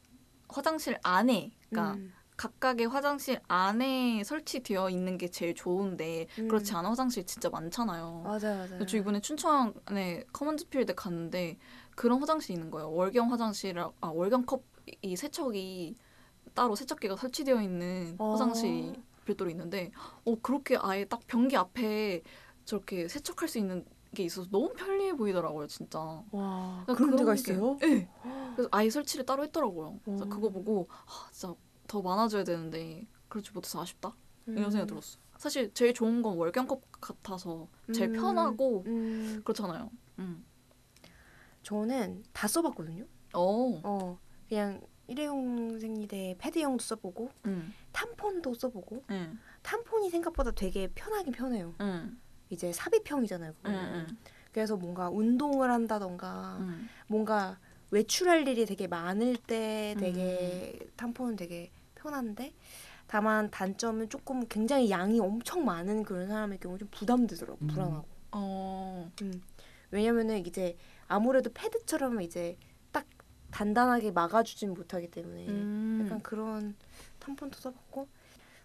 화장실 0.48 0.98
안에 1.04 1.52
그러니까 1.70 1.96
음. 1.96 2.14
각각의 2.38 2.88
화장실 2.88 3.42
안에 3.50 4.24
설치되어 4.24 4.90
있는 4.90 5.18
게 5.18 5.28
제일 5.28 5.54
좋은데 5.54 6.28
음. 6.40 6.48
그렇지 6.48 6.74
않은 6.76 6.90
화장실 6.90 7.26
진짜 7.26 7.50
많잖아요. 7.50 8.22
맞아요, 8.24 8.68
맞아요. 8.70 8.86
저 8.86 8.98
이번에 8.98 9.20
춘천에 9.20 10.24
커먼즈필드 10.32 10.96
갔는데 10.96 11.58
그런 11.98 12.20
화장실이 12.20 12.54
있는 12.54 12.70
거예요. 12.70 12.92
월경 12.92 13.32
화장실, 13.32 13.78
아 13.80 13.92
월경 14.08 14.46
컵 14.46 14.64
이 15.02 15.18
세척이 15.18 15.96
따로 16.54 16.74
세척기가 16.74 17.18
설치되어 17.18 17.62
있는 17.62 18.16
어. 18.20 18.32
화장실이 18.32 18.94
별도로 19.26 19.50
있는데 19.50 19.92
어 20.24 20.36
그렇게 20.42 20.78
아예 20.80 21.04
딱 21.04 21.20
변기 21.28 21.58
앞에 21.58 22.22
저렇게 22.64 23.10
세척할 23.10 23.50
수 23.50 23.58
있는 23.58 23.84
게 24.16 24.24
있어서 24.24 24.48
너무 24.50 24.72
편리해 24.74 25.14
보이더라고요, 25.14 25.68
진짜. 25.68 26.00
와 26.32 26.84
그러니까 26.86 26.94
그런 26.96 27.16
데가 27.18 27.34
게- 27.34 27.40
있어요? 27.42 27.78
네. 27.82 28.10
그래서 28.56 28.70
아예 28.72 28.90
설치를 28.90 29.26
따로 29.26 29.44
했더라고요. 29.44 30.00
그래서 30.06 30.24
어. 30.24 30.30
그거 30.30 30.50
보고 30.50 30.88
아, 30.90 31.30
진짜 31.34 31.54
더 31.86 32.02
많아져야 32.02 32.46
되는데 32.46 33.06
그렇지 33.28 33.52
못해서 33.52 33.82
아쉽다 33.82 34.16
이런 34.46 34.72
생각이 34.72 34.88
들었어요. 34.88 35.22
사실 35.38 35.74
제일 35.74 35.94
좋은 35.94 36.22
건 36.22 36.38
월경컵 36.38 36.82
같아서 37.02 37.68
제일 37.94 38.12
음. 38.12 38.14
편하고 38.14 38.84
음, 38.88 39.42
그렇잖아요. 39.44 39.92
음. 40.20 40.46
저는 41.68 42.24
다 42.32 42.48
써봤거든요. 42.48 43.04
어. 43.34 43.82
어 43.84 44.18
그냥 44.48 44.80
일회용 45.06 45.78
생리대 45.78 46.38
패드용도 46.40 46.82
써보고 46.82 47.30
음. 47.46 47.74
탐폰도 47.92 48.54
써보고 48.54 49.04
응. 49.10 49.38
탐폰이 49.64 50.10
생각보다 50.10 50.52
되게 50.52 50.88
편하긴 50.96 51.34
편해요. 51.34 51.76
응. 51.82 52.18
이제 52.50 52.72
삽입형이잖아요. 52.72 53.52
응. 53.52 53.56
그거는. 53.64 54.08
응. 54.10 54.18
그래서 54.54 54.78
뭔가 54.78 55.10
운동을 55.10 55.70
한다던가 55.70 56.58
응. 56.62 56.88
뭔가 57.08 57.60
외출할 57.92 58.48
일이 58.48 58.66
되게 58.66 58.88
많을 58.88 59.36
때 59.36 59.94
음. 59.98 60.00
되게 60.00 60.80
탐폰은 60.96 61.36
되게 61.36 61.70
편한데 61.96 62.54
다만 63.08 63.52
단점은 63.52 64.08
조금 64.08 64.48
굉장히 64.48 64.90
양이 64.90 65.20
엄청 65.20 65.66
많은 65.66 66.04
그런 66.04 66.30
사람의 66.30 66.62
경우 66.62 66.78
좀 66.78 66.88
부담되더라고 66.92 67.60
음. 67.62 67.68
불안하고 67.68 68.08
어. 68.32 69.12
음. 69.22 69.42
왜냐면은 69.92 70.46
이제 70.46 70.78
아무래도 71.08 71.52
패드처럼 71.54 72.22
이제 72.22 72.58
딱 72.92 73.06
단단하게 73.52 74.12
막아주진 74.12 74.74
못하기 74.74 75.12
때문에 75.12 75.48
음. 75.48 76.02
약간 76.04 76.22
그런 76.22 76.76
탐폰도 77.20 77.60
써봤고 77.60 78.08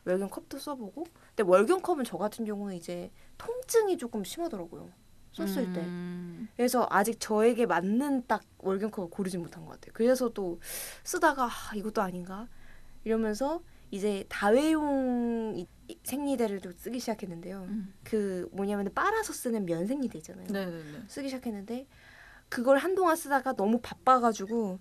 월경 0.05 0.31
컵도 0.31 0.59
써보고 0.59 1.05
근데 1.35 1.49
월경 1.49 1.81
컵은 1.83 2.05
저 2.05 2.19
같은 2.19 2.45
경우는 2.45 2.75
이제 2.75 3.11
통증이 3.39 3.99
조금 3.99 4.25
심하더라고요 4.25 4.91
썼을 5.33 5.73
때 5.73 5.81
음. 5.81 6.49
그래서 6.57 6.87
아직 6.91 7.19
저에게 7.19 7.67
맞는 7.67 8.27
딱 8.27 8.43
월경컵을 8.59 9.11
고르지 9.11 9.39
못한 9.39 9.65
것 9.65 9.73
같아요. 9.73 9.93
그래서 9.95 10.29
또 10.29 10.61
쓰다가 11.05 11.47
아, 11.47 11.75
이것도 11.75 12.03
아닌가 12.03 12.49
이러면서 13.05 13.63
이제 13.91 14.25
다회용 14.29 15.67
생리대를 16.05 16.61
또 16.61 16.73
쓰기 16.73 17.01
시작했는데요. 17.01 17.63
음. 17.63 17.95
그 18.05 18.49
뭐냐면 18.53 18.91
빨아서 18.95 19.33
쓰는 19.33 19.65
면 19.65 19.87
생리대 19.87 20.19
있잖아요. 20.19 20.47
네네네. 20.51 21.05
쓰기 21.09 21.29
시작했는데 21.29 21.87
그걸 22.53 22.77
한동안 22.77 23.17
쓰다가 23.17 23.55
너무 23.55 23.81
바빠가지고 23.81 24.79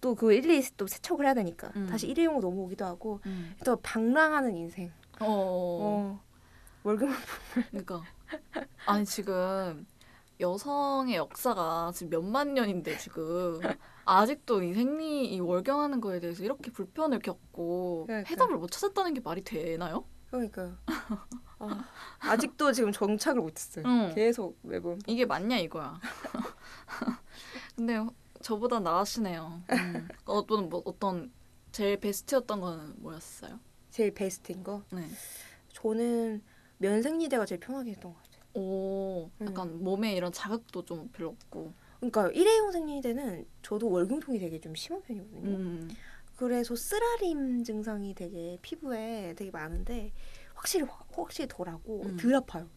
또 0.00 0.14
그 0.14 0.32
일일이 0.32 0.62
또 0.76 0.86
세척을 0.86 1.24
해야 1.26 1.34
되니까 1.34 1.70
음. 1.76 1.86
다시 1.86 2.06
일회용으로 2.08 2.48
넘어오기도 2.48 2.84
하고 2.84 3.20
음. 3.26 3.54
또 3.64 3.76
방랑하는 3.76 4.54
인생. 4.54 4.90
어. 5.20 5.26
어. 5.26 6.20
월급만 6.82 7.16
그러니까 7.70 8.02
아니 8.86 9.04
지금 9.06 9.86
여성의 10.40 11.16
역사가 11.16 11.92
지금 11.94 12.10
몇만 12.10 12.52
년인데 12.54 12.98
지금 12.98 13.60
아직도 14.04 14.62
이 14.62 14.74
생리 14.74 15.34
이 15.34 15.40
월경하는 15.40 16.00
거에 16.00 16.20
대해서 16.20 16.42
이렇게 16.44 16.70
불편을 16.70 17.20
겪고 17.20 18.04
그러니까. 18.06 18.30
해답을 18.30 18.56
못 18.56 18.70
찾았다는 18.70 19.14
게 19.14 19.20
말이 19.20 19.42
되나요? 19.42 20.04
그러니까요. 20.34 20.76
아, 21.60 21.84
아직도 22.18 22.72
지금 22.72 22.90
정착을 22.90 23.40
못했어요. 23.40 23.84
응. 23.86 24.12
계속 24.14 24.58
매번. 24.62 25.00
이게 25.06 25.24
맞냐 25.24 25.58
이거야. 25.58 26.00
근데 27.76 28.04
저보다 28.42 28.80
나으시네요. 28.80 29.62
음. 29.70 30.08
어떤 30.26 30.68
뭐 30.68 30.82
어떤 30.84 31.32
제일 31.70 31.98
베스트였던 32.00 32.60
거는 32.60 32.94
뭐였어요? 32.98 33.60
제일 33.90 34.12
베스트인 34.12 34.64
거. 34.64 34.82
네. 34.92 35.06
저는 35.68 36.42
면생리대가 36.78 37.46
제일 37.46 37.60
편하게 37.60 37.92
했던 37.92 38.12
것 38.12 38.22
같아요. 38.22 38.44
오, 38.54 39.30
약간 39.40 39.82
몸에 39.82 40.14
이런 40.14 40.32
자극도 40.32 40.84
좀 40.84 41.08
별로 41.12 41.30
없고. 41.30 41.72
그러니까 42.00 42.28
일회용 42.32 42.70
생리대는 42.72 43.46
저도 43.62 43.88
월경통이 43.88 44.38
되게 44.38 44.60
좀 44.60 44.74
심한 44.74 45.00
편이거든요. 45.02 45.48
음. 45.48 45.90
그래서 46.36 46.74
쓰라림 46.74 47.64
증상이 47.64 48.14
되게 48.14 48.58
피부에 48.62 49.34
되게 49.36 49.50
많은데 49.50 50.12
확실히 50.54 50.84
확- 50.86 51.06
확실히 51.12 51.48
덜하고 51.48 52.02
음. 52.04 52.16
덜 52.16 52.34
아파요. 52.34 52.68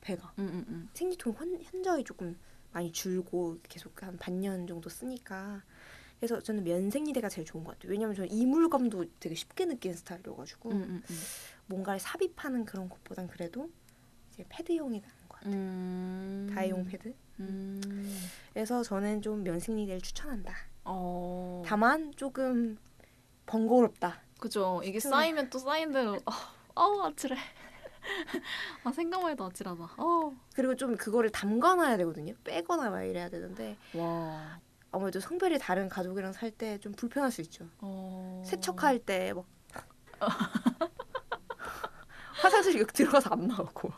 배가. 0.00 0.32
음, 0.38 0.46
음, 0.48 0.64
음. 0.68 0.88
생리통 0.92 1.32
현, 1.34 1.58
현저히 1.62 2.04
조금 2.04 2.36
많이 2.72 2.90
줄고 2.92 3.58
계속 3.68 4.02
한 4.02 4.16
반년 4.18 4.66
정도 4.66 4.88
쓰니까 4.90 5.62
그래서 6.18 6.40
저는 6.40 6.64
면생리대가 6.64 7.28
제일 7.28 7.46
좋은 7.46 7.64
것 7.64 7.72
같아요. 7.72 7.90
왜냐면 7.92 8.14
저는 8.14 8.30
이물감도 8.30 9.04
되게 9.20 9.34
쉽게 9.34 9.64
느끼는 9.66 9.96
스타일이어가지고 9.96 10.70
음, 10.70 10.76
음, 10.82 11.02
음. 11.08 11.16
뭔가를 11.66 12.00
삽입하는 12.00 12.64
그런 12.64 12.88
것보단 12.88 13.28
그래도 13.28 13.70
이제 14.32 14.44
패드용이 14.48 15.00
나은 15.00 15.12
것 15.28 15.38
같아요. 15.38 15.54
음. 15.54 16.50
다이용 16.54 16.84
패드. 16.86 17.14
음. 17.40 17.80
그래서 18.52 18.82
저는 18.82 19.22
좀 19.22 19.42
면생리대를 19.42 20.00
추천한다. 20.00 20.54
어. 20.84 21.62
다만 21.66 22.12
조금 22.16 22.78
번거롭다. 23.46 24.20
그죠. 24.38 24.80
이게 24.84 24.98
좀- 24.98 25.10
쌓이면 25.10 25.50
또 25.50 25.58
쌓인 25.58 25.92
대로 25.92 26.18
아, 26.26 26.32
아우 26.74 27.02
아찔해. 27.04 27.36
아 28.84 28.92
생각만 28.92 29.32
해도 29.32 29.44
아찔하다. 29.46 29.82
어. 29.96 30.32
그리고 30.54 30.76
좀 30.76 30.96
그거를 30.96 31.30
담가놔야 31.30 31.96
되거든요. 31.98 32.34
빼거나 32.44 32.90
막 32.90 33.02
이래야 33.02 33.28
되는데 33.30 33.76
와. 33.94 34.60
아무래도 34.92 35.18
성별이 35.20 35.58
다른 35.58 35.88
가족이랑 35.88 36.32
살 36.32 36.50
때 36.52 36.78
좀 36.78 36.92
불편할 36.92 37.32
수 37.32 37.40
있죠. 37.40 37.66
어. 37.80 38.42
세척할 38.46 38.98
때막 39.00 39.44
화장실 42.42 42.76
이렇게 42.76 42.92
들어가서 42.92 43.30
안 43.30 43.48
나오고. 43.48 43.90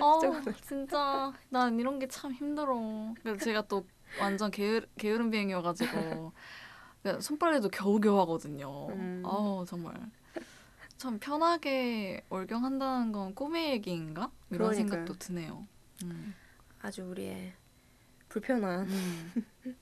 어, 0.00 0.20
진짜 0.66 1.32
난 1.50 1.78
이런 1.78 1.98
게 1.98 2.06
참 2.08 2.32
힘들어. 2.32 3.12
그래서 3.22 3.44
제가 3.44 3.62
또 3.62 3.84
완전 4.18 4.50
게으, 4.50 4.80
게으른 4.98 5.30
비행이어가지고 5.30 6.32
그러니까 7.02 7.20
손빨래도 7.22 7.68
겨우겨우 7.68 8.18
하거든요. 8.20 8.88
음. 8.88 9.22
아우 9.24 9.64
정말 9.66 9.94
참 10.96 11.18
편하게 11.18 12.22
월경한다는 12.28 13.12
건 13.12 13.34
꿈의 13.34 13.70
얘기인가 13.70 14.30
이런 14.50 14.70
그러니까요. 14.70 14.74
생각도 14.90 15.14
드네요. 15.18 15.66
음. 16.04 16.34
아주 16.82 17.04
우리의 17.04 17.52
불편한 18.28 18.88
음. 18.88 19.32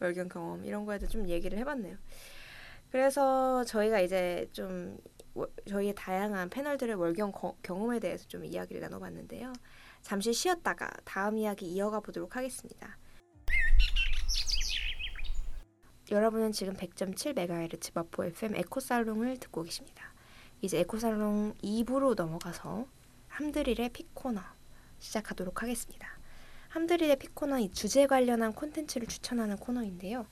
월경 0.00 0.28
경험 0.28 0.64
이런 0.64 0.84
거에 0.84 0.98
대해 0.98 1.08
좀 1.08 1.28
얘기를 1.28 1.58
해봤네요. 1.58 1.96
그래서 2.90 3.64
저희가 3.64 4.00
이제 4.00 4.48
좀 4.52 4.98
월- 5.34 5.50
저희의 5.68 5.94
다양한 5.94 6.48
패널들의 6.50 6.94
월경 6.96 7.32
거- 7.32 7.56
경험에 7.62 7.98
대해서 8.00 8.26
좀 8.28 8.44
이야기를 8.44 8.80
나눠봤는데요. 8.80 9.52
잠시 10.02 10.32
쉬었다가 10.32 10.88
다음 11.04 11.36
이야기 11.38 11.66
이어가 11.66 12.00
보도록 12.00 12.36
하겠습니다. 12.36 12.96
여러분은 16.10 16.52
지금 16.52 16.74
100.7MHz 16.74 17.90
마포 17.94 18.24
FM 18.24 18.56
에코살롱을 18.56 19.38
듣고 19.38 19.62
계십니다. 19.62 20.14
이제 20.62 20.78
에코살롱 20.80 21.54
2부로 21.62 22.14
넘어가서 22.16 22.86
함드릴의 23.28 23.90
픽코너 23.90 24.40
시작하도록 24.98 25.62
하겠습니다. 25.62 26.08
함드릴의 26.68 27.16
픽코너 27.16 27.58
이 27.60 27.70
주제 27.70 28.06
관련한 28.06 28.52
콘텐츠를 28.54 29.06
추천하는 29.06 29.56
코너인데요. 29.56 30.26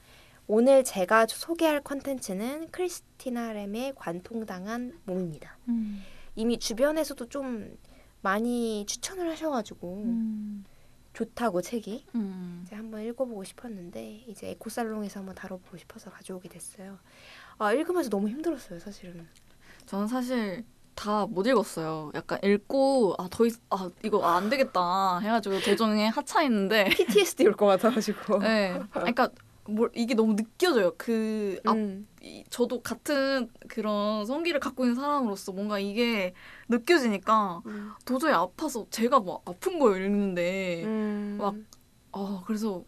오늘 0.46 0.82
제가 0.82 1.26
소개할 1.26 1.82
콘텐츠는 1.82 2.68
크리스티나 2.70 3.52
램의 3.52 3.94
관통당한 3.96 4.98
몸입니다. 5.04 5.58
음. 5.68 6.02
이미 6.36 6.58
주변에서도 6.58 7.28
좀 7.28 7.76
많이 8.22 8.86
추천을 8.86 9.30
하셔가지고 9.30 10.02
음. 10.04 10.64
좋다고 11.16 11.62
책이 11.62 12.04
음. 12.14 12.62
이제 12.66 12.76
한번 12.76 13.00
읽어보고 13.02 13.42
싶었는데 13.42 14.24
이제 14.28 14.50
에코살롱에서 14.50 15.20
한번 15.20 15.34
다뤄보고 15.34 15.78
싶어서 15.78 16.10
가져오게 16.10 16.50
됐어요. 16.50 16.98
아 17.58 17.72
읽으면서 17.72 18.10
너무 18.10 18.28
힘들었어요 18.28 18.78
사실은. 18.78 19.26
저는 19.86 20.08
사실 20.08 20.64
다 20.94 21.26
못 21.26 21.46
읽었어요. 21.46 22.10
약간 22.14 22.38
읽고 22.44 23.14
아더 23.18 23.44
아 23.70 23.90
이거 24.02 24.26
안 24.26 24.50
되겠다 24.50 25.18
해가지고 25.20 25.60
도중에 25.60 26.08
하차했는데 26.08 26.84
PTSD 26.96 27.46
올 27.46 27.54
것 27.56 27.64
같아가지고. 27.64 28.38
네. 28.40 28.78
그러니까 28.90 29.30
뭘 29.68 29.90
이게 29.94 30.12
너무 30.14 30.36
느껴져요. 30.36 30.92
그 30.98 31.58
앞, 31.64 31.76
음. 31.76 32.06
이- 32.26 32.44
저도 32.50 32.82
같은 32.82 33.48
그런 33.68 34.26
성기를 34.26 34.58
갖고 34.60 34.84
있는 34.84 34.96
사람으로서 34.96 35.52
뭔가 35.52 35.78
이게 35.78 36.34
느껴지니까 36.68 37.62
음. 37.66 37.92
도저히 38.04 38.32
아파서 38.32 38.86
제가 38.90 39.20
뭐 39.20 39.42
아픈 39.46 39.78
거예요 39.78 40.04
읽는데 40.06 40.84
음. 40.84 41.38
막아 41.38 42.42
그래서 42.46 42.84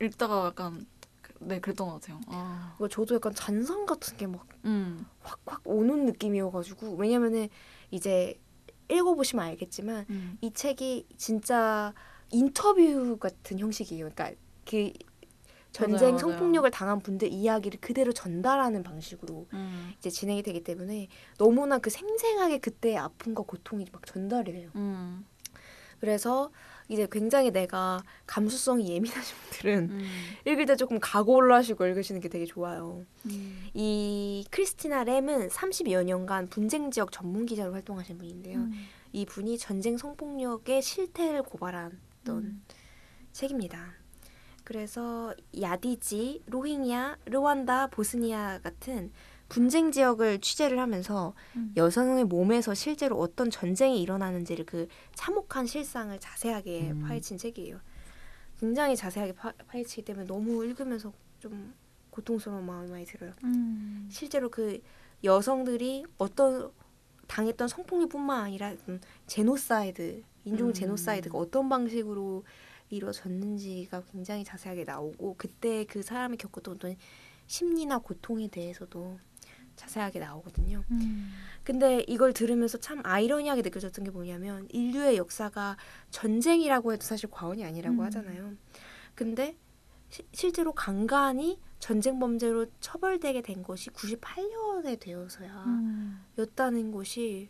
읽다가 0.00 0.46
약간 0.46 0.86
그- 1.22 1.34
네 1.40 1.60
그랬던 1.60 1.86
것 1.86 1.94
같아요. 2.00 2.20
아, 2.28 2.74
뭐 2.78 2.88
저도 2.88 3.14
약간 3.16 3.34
잔상 3.34 3.84
같은 3.86 4.16
게막 4.16 4.46
음, 4.64 5.06
확확 5.20 5.60
오는 5.64 6.06
느낌이어가지고 6.06 6.96
왜냐면은 6.96 7.48
이제 7.90 8.40
읽어보시면 8.90 9.44
알겠지만 9.44 10.06
음, 10.08 10.38
이 10.40 10.50
책이 10.52 11.06
진짜 11.16 11.92
인터뷰 12.30 13.16
같은 13.18 13.58
형식이에요. 13.58 14.08
그러니까 14.14 14.40
그 14.68 14.92
전쟁 15.78 16.14
맞아요. 16.14 16.18
성폭력을 16.18 16.68
당한 16.72 17.00
분들 17.00 17.28
이야기를 17.28 17.78
그대로 17.80 18.12
전달하는 18.12 18.82
방식으로 18.82 19.46
음, 19.52 19.92
이제 19.98 20.10
진행이 20.10 20.42
되기 20.42 20.64
때문에 20.64 21.06
너무나 21.38 21.78
그 21.78 21.88
생생하게 21.88 22.58
그때의 22.58 22.98
아픔과 22.98 23.44
고통이 23.44 23.86
막 23.92 24.04
전달이 24.04 24.52
돼요. 24.52 24.70
음, 24.74 25.24
그래서 26.00 26.50
이제 26.88 27.06
굉장히 27.12 27.52
내가 27.52 28.02
감수성이 28.26 28.88
예민하신 28.88 29.36
분들은 29.50 29.90
음, 29.90 30.08
읽을 30.46 30.66
때 30.66 30.74
조금 30.74 30.98
각오를 30.98 31.52
하시고 31.52 31.86
읽으시는 31.86 32.20
게 32.20 32.28
되게 32.28 32.44
좋아요. 32.44 33.04
음, 33.26 33.68
이 33.74 34.44
크리스티나 34.50 35.04
램은 35.04 35.48
30여 35.48 36.02
년간 36.04 36.48
분쟁 36.48 36.90
지역 36.90 37.12
전문 37.12 37.46
기자로 37.46 37.72
활동하신 37.72 38.18
분인데요. 38.18 38.58
음, 38.58 38.72
이 39.12 39.26
분이 39.26 39.58
전쟁 39.58 39.96
성폭력의 39.96 40.82
실태를 40.82 41.42
고발한 41.42 42.00
음, 42.28 42.62
책입니다. 43.32 43.97
그래서 44.68 45.34
야디지, 45.58 46.42
로힝야, 46.44 47.16
르완다, 47.24 47.86
보스니아 47.86 48.58
같은 48.58 49.10
분쟁 49.48 49.90
지역을 49.90 50.42
취재를 50.42 50.78
하면서 50.78 51.34
음. 51.56 51.72
여성의 51.74 52.24
몸에서 52.24 52.74
실제로 52.74 53.18
어떤 53.18 53.48
전쟁이 53.48 54.02
일어나는지를 54.02 54.66
그 54.66 54.86
참혹한 55.14 55.64
실상을 55.64 56.20
자세하게 56.20 56.90
음. 56.90 57.00
파헤친 57.00 57.38
책이에요. 57.38 57.80
굉장히 58.60 58.94
자세하게 58.94 59.32
파, 59.32 59.52
파헤치기 59.52 60.04
때문에 60.04 60.26
너무 60.26 60.62
읽으면서 60.66 61.14
좀 61.38 61.72
고통스러운 62.10 62.66
마음이 62.66 62.90
많이 62.90 63.06
들어요. 63.06 63.32
음, 63.44 64.06
실제로 64.12 64.50
그 64.50 64.82
여성들이 65.24 66.04
어떤 66.18 66.70
당했던 67.26 67.68
성폭력뿐만 67.68 68.44
아니라 68.44 68.74
음, 68.86 69.00
제노사이드, 69.28 70.24
인종 70.44 70.68
음. 70.68 70.72
제노사이드가 70.74 71.38
어떤 71.38 71.70
방식으로 71.70 72.44
이루어졌는지가 72.90 74.04
굉장히 74.12 74.44
자세하게 74.44 74.84
나오고 74.84 75.34
그때 75.38 75.84
그 75.84 76.02
사람이 76.02 76.36
겪었던 76.36 76.74
어떤 76.76 76.96
심리나 77.46 77.98
고통에 77.98 78.48
대해서도 78.48 79.18
자세하게 79.76 80.18
나오거든요. 80.18 80.82
음, 80.90 81.32
근데 81.62 82.04
이걸 82.08 82.32
들으면서 82.32 82.78
참 82.78 83.00
아이러니하게 83.04 83.62
느껴졌던 83.62 84.04
게 84.04 84.10
뭐냐면 84.10 84.66
인류의 84.70 85.16
역사가 85.16 85.76
전쟁이라고 86.10 86.92
해도 86.92 87.04
사실 87.04 87.30
과언이 87.30 87.64
아니라고 87.64 87.96
음. 87.98 88.04
하잖아요. 88.06 88.54
근데 89.14 89.56
시- 90.10 90.26
실제로 90.32 90.72
강간이 90.72 91.60
전쟁 91.78 92.18
범죄로 92.18 92.66
처벌되게 92.80 93.40
된 93.42 93.62
것이 93.62 93.90
98년에 93.90 94.98
되어서야 94.98 95.64
음, 95.66 96.24
였다는 96.38 96.90
것이 96.90 97.48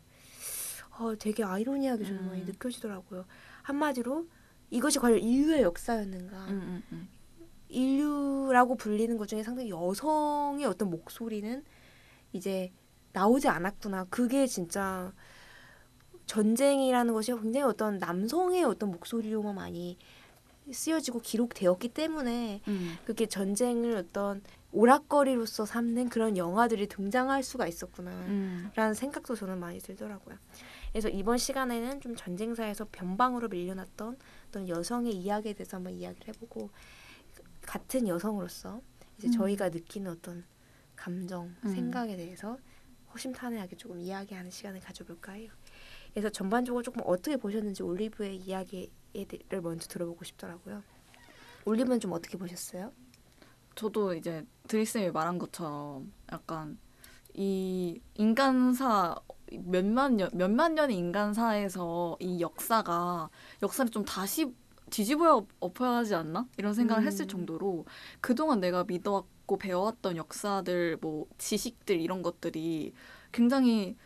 어, 0.99 1.15
되게 1.17 1.45
아이러니하게 1.45 2.11
많이 2.11 2.43
음. 2.43 2.47
느껴지더라고요. 2.47 3.25
한마디로 3.63 4.27
이것이 4.71 4.99
과연 4.99 5.19
인류의 5.19 5.63
역사였는가? 5.63 6.37
음, 6.47 6.51
음, 6.51 6.83
음. 6.93 7.09
인류라고 7.69 8.77
불리는 8.77 9.17
것 9.17 9.29
중에 9.29 9.43
상당히 9.43 9.71
여성의 9.71 10.65
어떤 10.65 10.91
목소리는 10.91 11.65
이제 12.33 12.73
나오지 13.13 13.49
않았구나. 13.49 14.05
그게 14.11 14.47
진짜 14.47 15.13
전쟁이라는 16.27 17.13
것이 17.15 17.33
굉장히 17.33 17.63
어떤 17.63 17.99
남성의 17.99 18.65
어떤 18.65 18.91
목소리로만 18.91 19.55
많이 19.55 19.99
쓰여지고 20.71 21.21
기록되었기 21.21 21.89
때문에 21.89 22.61
음. 22.69 22.97
그렇게 23.05 23.27
전쟁을 23.27 23.97
어떤 23.97 24.43
오락거리로서 24.73 25.65
삼는 25.65 26.11
그런 26.11 26.37
영화들이 26.37 26.89
등장할 26.89 27.43
수가 27.43 27.67
있었구나. 27.67 28.11
음. 28.11 28.71
라는 28.75 28.93
생각도 28.93 29.35
저는 29.35 29.59
많이 29.59 29.79
들더라고요. 29.79 30.37
그래서 30.99 31.17
이번 31.17 31.39
시간에는 31.39 32.01
좀 32.01 32.17
전쟁사에서 32.17 32.89
변방으로 32.91 33.47
밀려났던 33.47 34.19
어떤 34.49 34.69
여성의 34.69 35.13
이야기에 35.13 35.53
대해서 35.53 35.77
한번 35.77 35.93
이야기를 35.93 36.27
해보고 36.27 36.71
같은 37.63 38.09
여성으로서 38.09 38.81
이제 39.17 39.29
음. 39.29 39.31
저희가 39.31 39.69
느끼는 39.69 40.11
어떤 40.11 40.45
감정, 40.97 41.55
음. 41.65 41.69
생각에 41.73 42.17
대해서 42.17 42.59
허심탄회하게 43.15 43.77
조금 43.77 44.01
이야기하는 44.01 44.51
시간을 44.51 44.81
가져볼까 44.81 45.35
해요. 45.35 45.53
그래서 46.11 46.31
전반적으로 46.31 46.83
조금 46.83 47.01
어떻게 47.05 47.37
보셨는지 47.37 47.85
올리브의 47.85 48.37
이야기를 48.39 48.91
먼저 49.63 49.87
들어보고 49.87 50.25
싶더라고요. 50.25 50.83
올리브는 51.65 52.01
좀 52.01 52.11
어떻게 52.11 52.37
보셨어요? 52.37 52.93
저도 53.77 54.15
이제 54.15 54.45
드리쌤이 54.67 55.13
말한 55.13 55.39
것처럼 55.39 56.13
약간 56.33 56.77
이 57.35 58.01
인간사 58.15 59.15
몇만 59.53 60.17
년 60.17 60.31
몇만 60.35 60.75
년의 60.75 60.97
인간 60.97 61.35
사에서 61.35 62.17
이 62.21 62.41
역사가 62.41 63.31
역사를 63.63 63.91
좀 63.91 64.05
다시 64.05 64.53
뒤집어 64.91 65.47
엎어야 65.61 65.91
하지 65.97 66.15
않나 66.15 66.47
이런 66.57 66.75
생각을 66.75 67.05
음. 67.05 67.07
했을 67.07 67.27
정도로 67.27 67.85
그동안 68.21 68.61
내가 68.61 68.85
믿어왔고 68.85 69.59
배워왔던 69.59 70.17
역사들 70.17 70.99
뭐 71.01 71.27
지식들 71.39 72.01
이런 72.01 72.23
것들이 72.23 72.93
굉장히 73.33 73.97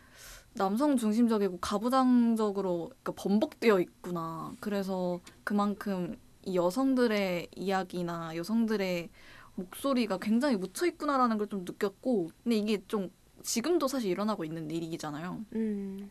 남성 0.54 0.96
중심적이고 0.96 1.58
가부장적으로 1.60 2.90
그러니까 3.02 3.12
번복되어 3.16 3.80
있구나 3.80 4.54
그래서 4.60 5.20
그만큼 5.44 6.16
이 6.44 6.56
여성들의 6.56 7.48
이야기나 7.56 8.36
여성들의 8.36 9.08
목소리가 9.54 10.18
굉장히 10.18 10.56
묻혀 10.56 10.86
있구나라는 10.86 11.38
걸 11.38 11.46
좀 11.48 11.64
느꼈고 11.64 12.30
근데 12.42 12.56
이게 12.56 12.82
좀 12.88 13.10
지금도 13.42 13.88
사실 13.88 14.10
일어나고 14.10 14.44
있는 14.44 14.70
일이잖아요. 14.70 15.44
음, 15.54 16.10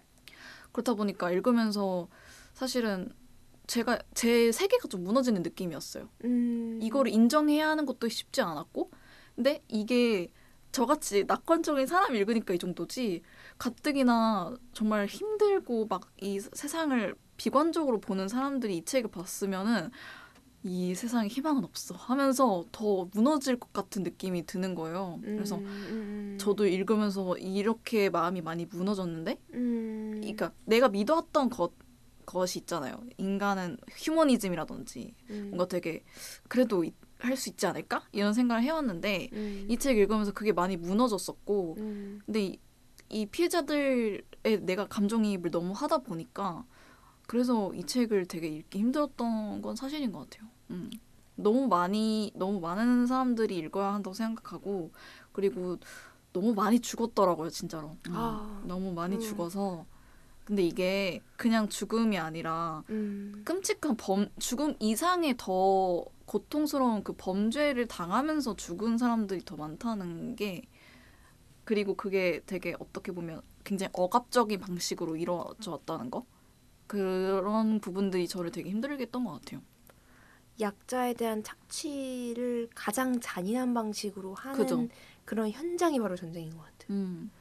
그렇다 0.72 0.94
보니까 0.94 1.32
읽으면서 1.32 2.08
사실은 2.54 3.10
제가 3.68 4.00
제 4.14 4.52
세계가 4.52 4.88
좀 4.88 5.04
무너지는 5.04 5.44
느낌이었어요. 5.44 6.10
음, 6.26 6.80
이거를 6.82 7.12
인정해야 7.12 7.70
하는 7.70 7.86
것도 7.86 8.10
쉽지 8.10 8.42
않았고 8.42 8.92
근데 9.36 9.64
이게 9.68 10.30
저같이 10.72 11.26
낙관적인 11.26 11.86
사람이 11.88 12.18
읽으니까 12.20 12.54
이 12.54 12.58
정도지 12.58 13.22
가뜩이나 13.58 14.56
정말 14.74 15.06
힘들고 15.06 15.88
막 15.88 16.02
이 16.22 16.40
세상을 16.40 17.16
비관적으로 17.38 18.00
보는 18.00 18.28
사람들이 18.28 18.78
이 18.78 18.86
책을 18.86 19.10
봤으면은 19.10 19.90
이 20.64 20.94
세상에 20.94 21.28
희망은 21.28 21.64
없어 21.64 21.96
하면서 21.96 22.66
더 22.72 23.08
무너질 23.14 23.60
것 23.60 23.74
같은 23.74 24.04
느낌이 24.04 24.46
드는 24.46 24.76
거예요. 24.76 25.20
그래서 25.22 25.56
음, 25.58 25.66
음, 25.66 26.38
저도 26.40 26.68
읽으면서 26.68 27.36
이렇게 27.38 28.10
마음이 28.10 28.42
많이 28.42 28.66
무너졌는데 28.66 29.40
음, 29.54 30.12
그러니까 30.16 30.54
내가 30.66 30.90
믿어왔던 30.90 31.50
것 31.50 31.74
것이 32.26 32.60
있잖아요. 32.60 33.04
인간은 33.18 33.78
휴머니즘이라든지 33.90 35.16
음, 35.32 35.48
뭔가 35.50 35.68
되게 35.68 36.04
그래도 36.48 36.86
할 37.18 37.36
수 37.38 37.50
있지 37.50 37.66
않을까? 37.68 38.04
이런 38.12 38.34
생각을 38.34 38.64
해왔는데 38.64 39.30
음, 39.34 39.68
이책 39.70 39.98
읽으면서 39.98 40.32
그게 40.32 40.52
많이 40.54 40.76
무너졌었고 40.78 41.76
음, 41.78 42.20
근데 42.26 42.46
이, 42.46 42.60
이 43.10 43.26
피해자들의 43.26 44.22
내가 44.62 44.88
감정이입을 44.88 45.52
너무 45.52 45.74
하다 45.74 46.00
보니까 46.00 46.66
그래서 47.32 47.74
이 47.74 47.86
책을 47.86 48.26
되게 48.26 48.50
읽기 48.50 48.78
힘들었던 48.78 49.62
건 49.62 49.74
사실인 49.78 50.12
것 50.12 50.30
같아요. 50.30 50.50
음. 50.72 50.92
너무 51.38 51.70
많이 51.70 52.30
너무 52.36 52.60
많은 52.60 53.08
사람들이 53.08 53.58
읽어야 53.58 53.94
한다고 53.94 54.14
생각하고 54.14 54.92
그리고 55.32 55.78
너무 56.34 56.54
많이 56.54 56.82
죽었더라고요 56.82 57.50
진짜로. 57.50 57.96
음. 58.10 58.14
아. 58.14 58.62
너무 58.66 58.92
많이 58.92 59.16
음. 59.16 59.22
죽어서 59.22 59.86
근데 60.44 60.62
이게 60.64 61.22
그냥 61.38 61.70
죽음이 61.70 62.18
아니라 62.18 62.84
음, 62.90 63.44
끔찍한 63.46 63.96
범 63.96 64.28
죽음 64.38 64.76
이상의 64.82 65.36
더 65.38 66.04
고통스러운 66.26 67.02
그 67.06 67.14
범죄를 67.14 67.88
당하면서 67.88 68.58
죽은 68.58 68.98
사람들이 68.98 69.46
더 69.46 69.56
많다는 69.56 70.36
게 70.36 70.64
그리고 71.64 71.96
그게 71.96 72.42
되게 72.46 72.76
어떻게 72.78 73.14
보면 73.14 73.42
굉장히 73.64 73.90
억압적인 73.94 74.60
방식으로 74.60 75.16
이루어져 75.16 75.72
왔다는 75.72 76.12
거 76.12 76.26
그런 76.92 77.80
부분들이 77.80 78.28
저를 78.28 78.52
되게 78.52 78.70
힘들게 78.70 79.04
했던 79.04 79.24
것 79.24 79.32
같아요. 79.32 79.62
약자에 80.60 81.14
대한 81.14 81.42
착취를 81.42 82.68
가장 82.76 83.22
잔인한 83.22 83.74
방식으로 83.74 84.34
하는 84.34 84.58
그죠. 84.58 84.88
그런 85.24 85.50
현장이 85.50 86.02
바로 86.02 86.18
전쟁인 86.18 86.50
것 86.52 86.64
같아요. 86.66 86.88
음, 86.90 87.32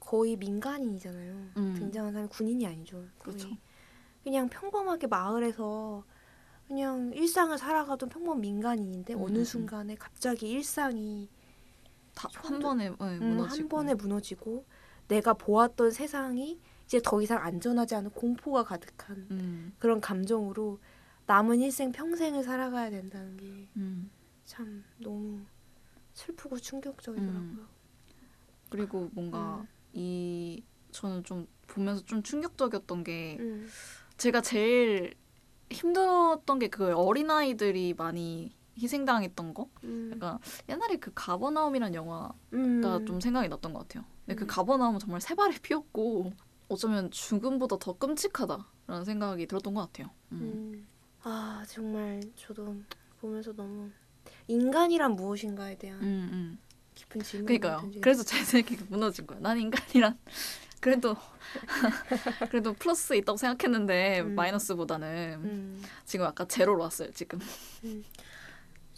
거의 0.00 0.36
민간인이잖아요. 0.36 1.32
음. 1.58 1.74
등장한 1.76 2.12
사람이 2.14 2.30
군인이 2.30 2.66
아니죠. 2.66 3.04
그렇죠. 3.18 3.50
그냥 4.24 4.48
평범하게 4.48 5.08
마을에서 5.08 6.02
그냥 6.66 7.12
일상을 7.14 7.56
살아가던 7.58 8.08
평범 8.08 8.40
민간인인데 8.40 9.14
음, 9.14 9.22
어느 9.22 9.38
음, 9.40 9.44
순간에 9.44 9.96
갑자기 9.96 10.48
일상이 10.48 11.28
다 12.14 12.30
한 12.32 12.58
번에 12.58 12.88
네, 12.88 12.96
음, 12.98 13.18
무너지고 13.36 13.46
한 13.46 13.68
번에 13.68 13.94
무너지고 13.94 14.64
내가 15.08 15.34
보았던 15.34 15.90
세상이 15.90 16.60
이제 16.86 17.00
더 17.02 17.20
이상 17.20 17.42
안전하지 17.42 17.94
않은 17.96 18.10
공포가 18.10 18.62
가득한 18.64 19.26
음, 19.30 19.72
그런 19.78 20.00
감정으로 20.00 20.78
남은 21.26 21.60
일생 21.60 21.92
평생을 21.92 22.42
살아가야 22.42 22.90
된다는 22.90 23.36
게 23.36 23.68
음. 23.76 24.10
참 24.44 24.82
너무 24.98 25.40
슬프고 26.14 26.58
충격적이더라고요. 26.58 27.40
음. 27.40 27.68
그리고 28.70 29.10
뭔가 29.12 29.58
음. 29.60 29.68
이 29.92 30.62
저는 30.90 31.24
좀 31.24 31.46
보면서 31.66 32.02
좀 32.04 32.22
충격적이었던 32.22 33.04
게 33.04 33.36
음. 33.40 33.68
제가 34.16 34.40
제일 34.40 35.14
힘들었던 35.70 36.58
게 36.58 36.68
그 36.68 36.94
어린아이들이 36.94 37.94
많이 37.94 38.52
희생당했던 38.80 39.54
거? 39.54 39.68
음. 39.84 40.10
약간 40.14 40.38
옛날에 40.68 40.96
그 40.96 41.10
가버나움이라는 41.14 41.94
영화가 41.94 42.34
음. 42.54 43.06
좀 43.06 43.20
생각이 43.20 43.48
났던 43.48 43.72
것 43.72 43.80
같아요. 43.80 44.04
근데 44.26 44.36
그 44.36 44.44
음. 44.44 44.46
가버나움은 44.46 45.00
정말 45.00 45.20
새발이 45.20 45.58
피었고 45.60 46.32
어쩌면 46.68 47.10
죽음보다 47.10 47.78
더 47.78 47.94
끔찍하다라는 47.96 49.04
생각이 49.04 49.46
들었던 49.46 49.74
것 49.74 49.80
같아요. 49.80 50.10
음. 50.32 50.38
음. 50.42 50.86
아 51.22 51.64
정말 51.68 52.22
저도 52.36 52.76
보면서 53.20 53.52
너무 53.52 53.90
인간이란 54.46 55.16
무엇인가에 55.16 55.76
대한 55.76 56.00
음, 56.00 56.28
음. 56.32 56.58
깊은 56.94 57.22
질문이 57.22 57.58
그러니까요. 57.58 58.00
그래서 58.00 58.22
제 58.22 58.42
생각이 58.44 58.78
무너진 58.88 59.26
거야. 59.26 59.38
난 59.40 59.58
인간이란 59.58 60.18
그래도 60.80 61.16
그래도 62.50 62.72
플러스 62.74 63.14
있다고 63.14 63.36
생각했는데 63.36 64.20
음. 64.20 64.34
마이너스보다는 64.34 65.40
음. 65.44 65.82
지금 66.04 66.26
아까 66.26 66.44
제로로 66.46 66.82
왔어요. 66.82 67.10
지금 67.12 67.40
음. 67.84 68.04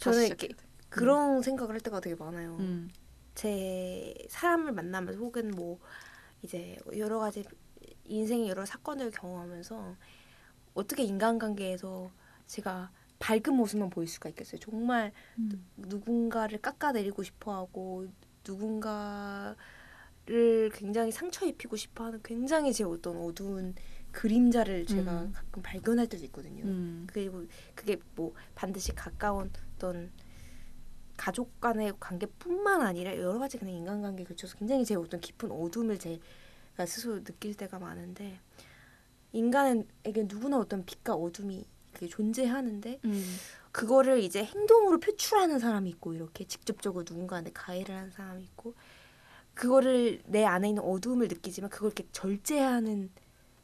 저는 0.01 0.27
이렇게 0.27 0.47
돼. 0.49 0.55
그런 0.89 1.41
생각을 1.41 1.73
할 1.73 1.81
때가 1.81 1.99
되게 1.99 2.15
많아요. 2.15 2.57
음. 2.59 2.89
제 3.35 4.13
사람을 4.29 4.73
만나면서 4.73 5.19
혹은 5.19 5.51
뭐 5.51 5.79
이제 6.41 6.77
여러 6.97 7.19
가지 7.19 7.45
인생의 8.05 8.49
여러 8.49 8.65
사건을 8.65 9.11
경험하면서 9.11 9.95
어떻게 10.73 11.03
인간관계에서 11.03 12.11
제가 12.47 12.91
밝은 13.19 13.55
모습만 13.55 13.89
보일 13.89 14.07
수가 14.07 14.29
있겠어요. 14.29 14.59
정말 14.59 15.13
음. 15.37 15.65
누군가를 15.77 16.59
깎아내리고 16.59 17.23
싶어하고 17.23 18.07
누군가를 18.45 19.55
굉장히 20.73 21.11
상처 21.11 21.45
입히고 21.45 21.77
싶어하는 21.77 22.21
굉장히 22.23 22.73
제 22.73 22.83
어떤 22.83 23.17
어두운 23.17 23.75
그림자를 24.11 24.85
제가 24.87 25.21
음. 25.21 25.31
가끔 25.31 25.61
발견할 25.61 26.07
때도 26.07 26.25
있거든요. 26.25 26.65
음. 26.65 27.07
그리고 27.07 27.45
그게 27.75 27.97
뭐 28.15 28.33
반드시 28.55 28.93
가까운 28.93 29.51
어떤 29.81 30.11
가족 31.17 31.59
간의 31.59 31.93
관계뿐만 31.99 32.81
아니라 32.81 33.17
여러 33.17 33.39
가지 33.39 33.57
그냥 33.57 33.75
인간관계에 33.75 34.25
걸쳐서 34.25 34.57
굉장히 34.57 34.85
제 34.85 34.95
어떤 34.95 35.19
깊은 35.19 35.51
어둠을 35.51 35.97
제가 35.97 36.85
스스로 36.85 37.23
느낄 37.23 37.55
때가 37.55 37.79
많은데 37.79 38.39
인간에게 39.33 40.25
누구나 40.27 40.59
어떤 40.59 40.85
빛과 40.85 41.15
어둠이 41.15 41.65
그게 41.93 42.07
존재하는데 42.07 42.99
음. 43.05 43.35
그거를 43.71 44.19
이제 44.19 44.43
행동으로 44.43 44.99
표출하는 44.99 45.59
사람이 45.59 45.89
있고 45.91 46.13
이렇게 46.13 46.45
직접적으로 46.45 47.03
누군가한테 47.07 47.51
가해를 47.51 47.95
하는 47.95 48.11
사람이 48.11 48.43
있고 48.43 48.75
그거를 49.53 50.21
내 50.25 50.43
안에 50.45 50.69
있는 50.69 50.83
어두움을 50.83 51.27
느끼지만 51.27 51.69
그걸 51.69 51.87
이렇게 51.87 52.05
절제하는 52.11 53.09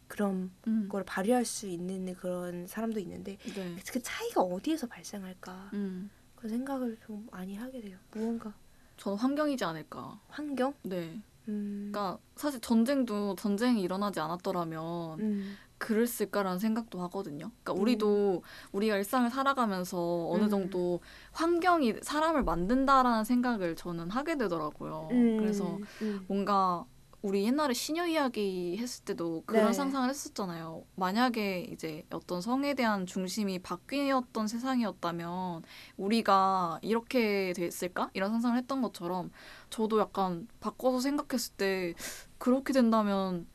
그런 0.08 0.52
음. 0.68 0.88
걸 0.90 1.04
발휘할 1.04 1.46
수 1.46 1.68
있는 1.68 2.14
그런 2.16 2.68
사람도 2.68 3.00
있는데 3.00 3.38
네. 3.56 3.76
그 3.92 4.02
차이가 4.02 4.42
어디에서 4.42 4.88
발생할까 4.88 5.72
음. 5.74 6.10
그런 6.36 6.50
생각을 6.50 6.98
좀 7.06 7.28
많이 7.32 7.56
하게 7.56 7.82
돼요. 7.82 7.98
무언가 8.12 8.54
저는 8.98 9.18
환경이지 9.18 9.64
않을까. 9.64 10.20
환경? 10.28 10.74
네. 10.84 11.22
음. 11.48 11.90
그러니까 11.92 12.20
사실 12.36 12.60
전쟁도 12.60 13.36
전쟁이 13.36 13.82
일어나지 13.82 14.20
않았더라면 14.20 15.20
음. 15.20 15.58
그랬을까라는 15.78 16.60
생각도 16.60 17.02
하거든요. 17.04 17.52
그러니까 17.64 17.74
우리도 17.74 18.44
우리가 18.72 18.98
일상을 18.98 19.30
살아가면서 19.30 20.30
어느 20.30 20.46
음. 20.46 20.50
정도 20.50 21.02
환경이 21.34 21.96
사람을 22.02 22.44
만든다라는 22.44 23.24
생각을 23.24 23.76
저는 23.76 24.10
하게 24.10 24.38
되더라고요. 24.38 25.10
음. 25.12 25.38
그래서 25.38 25.78
음. 26.02 26.26
뭔가 26.28 26.86
우리 27.24 27.46
옛날에 27.46 27.74
시녀 27.74 28.06
이야기 28.06 28.78
했을 28.78 29.04
때도 29.04 29.44
그런 29.46 29.68
네. 29.68 29.74
상상을 29.74 30.08
했었잖아요. 30.08 30.84
만약에 30.96 31.68
이제 31.72 32.06
어떤 32.12 32.42
성에 32.42 32.76
대한 32.76 33.06
중심이 33.08 33.60
바뀌었던 33.60 34.48
세상이었다면 34.48 35.64
우리가 35.98 36.80
이렇게 36.84 37.54
됐을까? 37.54 38.12
이런 38.14 38.32
상상을 38.32 38.56
했던 38.58 38.82
것처럼 38.82 39.32
저도 39.70 40.00
약간 40.00 40.48
바꿔서 40.60 41.00
생각했을 41.00 41.54
때 41.56 41.94
그렇게 42.38 42.72
된다면 42.72 43.48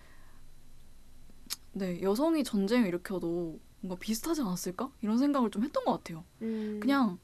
네 1.73 2.03
여성이 2.03 2.43
전쟁을 2.43 2.89
일으켜도 2.89 3.61
뭔가 3.81 4.01
비슷하지 4.01 4.41
않았을까? 4.41 4.91
이런 5.03 5.19
생각을 5.19 5.51
좀 5.51 5.63
했던 5.63 5.85
것 5.85 5.93
같아요. 5.93 6.25
음. 6.43 6.81
그냥 6.81 7.19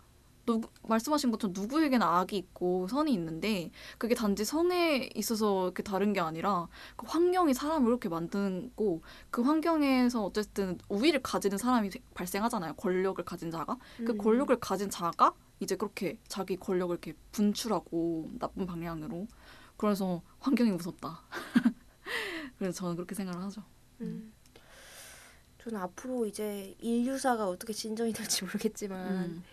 누구, 0.49 0.71
말씀하신 0.89 1.31
것처럼 1.31 1.53
누구에게나 1.53 2.21
악이 2.21 2.35
있고 2.39 2.89
선이 2.89 3.13
있는데 3.13 3.71
그게 3.99 4.15
단지 4.15 4.47
성에 4.47 5.11
있어서 5.15 5.67
이렇게 5.67 5.83
다른 5.83 6.15
게 6.15 6.21
아니라 6.21 6.69
그 6.97 7.05
환경이 7.07 7.53
사람을 7.53 7.87
이렇게 7.87 8.09
만드고 8.09 9.03
그 9.31 9.43
환경에서 9.43 10.25
어쨌든 10.25 10.79
우위를 10.89 11.21
가지는 11.23 11.59
사람이 11.59 11.91
발생하잖아요. 12.15 12.75
권력을 12.77 13.23
가진 13.27 13.51
자가 13.51 13.77
그 13.99 14.13
음. 14.13 14.19
권력을 14.19 14.59
가진 14.59 14.89
자가 14.89 15.35
이제 15.61 15.77
그렇게 15.77 16.19
자기 16.29 16.57
권력을 16.57 16.95
이렇게 16.95 17.13
분출하고 17.33 18.31
나쁜 18.39 18.65
방향으로 18.65 19.27
그래서 19.77 20.23
환경이 20.41 20.71
무섭다. 20.73 21.21
그래서 22.59 22.79
저는 22.79 22.97
그렇게 22.97 23.15
생각을 23.15 23.45
하죠. 23.45 23.63
음. 24.01 24.33
저는 25.63 25.79
앞으로 25.79 26.25
이제 26.25 26.75
인류사가 26.81 27.47
어떻게 27.47 27.75
진전이 27.75 28.15
될지 28.15 28.45
모르겠지만 28.45 29.07
음. 29.13 29.45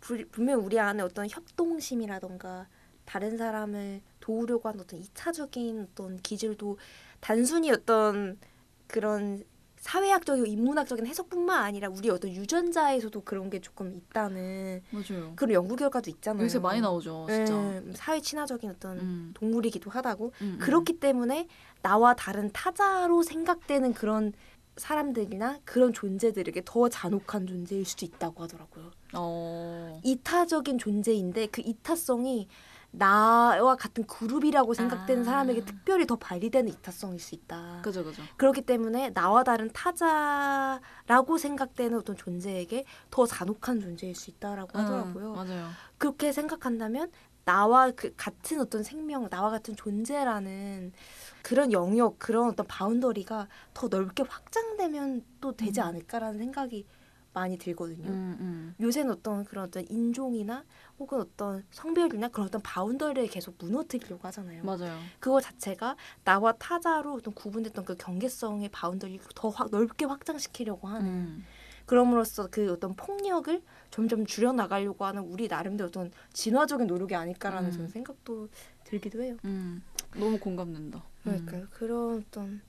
불- 0.00 0.26
분명 0.28 0.64
우리 0.64 0.78
안에 0.78 1.02
어떤 1.02 1.28
협동심이라던가 1.28 2.66
다른 3.04 3.36
사람을 3.36 4.00
도우려고 4.20 4.68
하는 4.68 4.80
어떤 4.80 5.00
이타적인 5.00 5.88
어떤 5.92 6.18
기질도 6.18 6.78
단순히 7.20 7.70
어떤 7.70 8.38
그런 8.86 9.42
사회학적이고 9.80 10.44
인문학적인 10.46 11.06
해석뿐만 11.06 11.62
아니라 11.62 11.88
우리 11.88 12.10
어떤 12.10 12.32
유전자에서도 12.32 13.20
그런 13.22 13.48
게 13.48 13.60
조금 13.60 13.94
있다는 13.94 14.82
맞아요. 14.90 15.32
그런 15.36 15.52
연구 15.54 15.76
결과도 15.76 16.10
있잖아요. 16.10 16.44
요새 16.44 16.58
많이 16.58 16.80
나오죠, 16.80 17.26
진짜. 17.30 17.54
음, 17.54 17.92
사회 17.94 18.20
친화적인 18.20 18.70
어떤 18.70 18.98
음. 18.98 19.30
동물이기도 19.34 19.88
하다고 19.88 20.32
음, 20.42 20.46
음. 20.54 20.58
그렇기 20.60 20.98
때문에 20.98 21.46
나와 21.80 22.14
다른 22.14 22.50
타자로 22.52 23.22
생각되는 23.22 23.94
그런 23.94 24.32
사람들이나 24.78 25.60
그런 25.64 25.92
존재들에게 25.92 26.62
더 26.64 26.88
잔혹한 26.88 27.46
존재일 27.46 27.84
수도 27.84 28.06
있다고 28.06 28.44
하더라고요. 28.44 28.90
어. 29.14 30.00
이타적인 30.04 30.78
존재인데 30.78 31.46
그 31.46 31.62
이타성이 31.64 32.48
나와 32.90 33.76
같은 33.76 34.06
그룹이라고 34.06 34.72
생각되는 34.72 35.22
아. 35.22 35.24
사람에게 35.24 35.64
특별히 35.64 36.06
더 36.06 36.16
발휘되는 36.16 36.72
이타성일 36.72 37.20
수 37.20 37.34
있다. 37.34 37.82
그죠, 37.82 38.02
그죠. 38.02 38.22
그렇기 38.36 38.62
때문에 38.62 39.12
나와 39.12 39.44
다른 39.44 39.70
타자라고 39.72 41.36
생각되는 41.38 41.98
어떤 41.98 42.16
존재에게 42.16 42.84
더 43.10 43.26
잔혹한 43.26 43.80
존재일 43.80 44.14
수 44.14 44.30
있다라고 44.30 44.78
하더라고요. 44.78 45.32
음, 45.32 45.34
맞아요. 45.34 45.68
그렇게 45.98 46.32
생각한다면 46.32 47.10
나와 47.48 47.90
그 47.92 48.12
같은 48.14 48.60
어떤 48.60 48.82
생명, 48.82 49.26
나와 49.30 49.48
같은 49.48 49.74
존재라는 49.74 50.92
그런 51.40 51.72
영역, 51.72 52.18
그런 52.18 52.50
어떤 52.50 52.66
boundary가 52.66 53.48
더 53.72 53.88
넓게 53.88 54.22
확장되면 54.22 55.24
또 55.40 55.56
되지 55.56 55.80
음. 55.80 55.86
않을까라는 55.86 56.38
생각이 56.38 56.84
많이 57.32 57.56
들거든요. 57.56 58.06
음, 58.10 58.36
음. 58.40 58.74
요새는 58.78 59.12
어떤 59.12 59.46
그런 59.46 59.64
어떤 59.64 59.86
인종이나 59.88 60.62
혹은 60.98 61.20
어떤 61.20 61.64
성별이나 61.70 62.28
그런 62.28 62.48
어떤 62.48 62.60
boundary를 62.60 63.30
계속 63.30 63.54
무너뜨리려고 63.58 64.28
하잖아요. 64.28 64.62
맞아요. 64.64 64.98
그거 65.18 65.40
자체가 65.40 65.96
나와 66.24 66.52
타자로 66.52 67.14
어떤 67.14 67.32
구분됐던 67.32 67.86
그 67.86 67.96
경계성의 67.96 68.68
boundary를 68.68 69.24
더 69.34 69.48
확, 69.48 69.70
넓게 69.70 70.04
확장시키려고 70.04 70.86
하는 70.86 71.06
음. 71.06 71.46
그럼으로써 71.88 72.48
그 72.50 72.70
어떤 72.70 72.94
폭력을 72.94 73.62
점점 73.90 74.26
줄여 74.26 74.52
나가려고 74.52 75.06
하는 75.06 75.22
우리 75.22 75.48
나름대로 75.48 75.88
어떤 75.88 76.12
진화적인 76.34 76.86
노력이 76.86 77.14
아닐까라는 77.14 77.70
음. 77.70 77.72
저는 77.72 77.88
생각도 77.88 78.50
들기도 78.84 79.22
해요. 79.22 79.36
음. 79.46 79.82
너무 80.14 80.38
공감된다. 80.38 81.02
그러니까 81.22 81.66
그런 81.70 82.22
어떤 82.26 82.60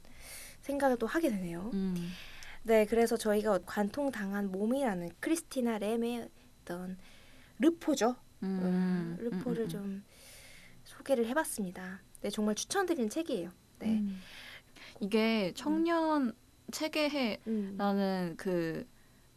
생각을 0.61 0.97
또 0.97 1.05
하게 1.05 1.29
되네요. 1.29 1.69
음. 1.73 1.95
네, 2.63 2.85
그래서 2.85 3.17
저희가 3.17 3.59
관통당한 3.65 4.51
몸이라는 4.51 5.09
크리스티나 5.19 5.79
램의 5.79 6.29
어떤 6.61 6.97
르포죠. 7.59 8.15
음. 8.43 8.59
음, 8.61 9.17
르포를 9.19 9.63
음, 9.63 9.65
음, 9.65 9.69
좀 9.69 10.03
소개를 10.85 11.27
해봤습니다. 11.27 12.01
네, 12.21 12.29
정말 12.29 12.55
추천드리는 12.55 13.09
책이에요. 13.09 13.51
네. 13.79 13.99
음. 13.99 14.17
이게 15.01 15.51
청년 15.55 16.33
체계해 16.71 17.41
음. 17.47 17.75
라는 17.77 18.35
그 18.37 18.87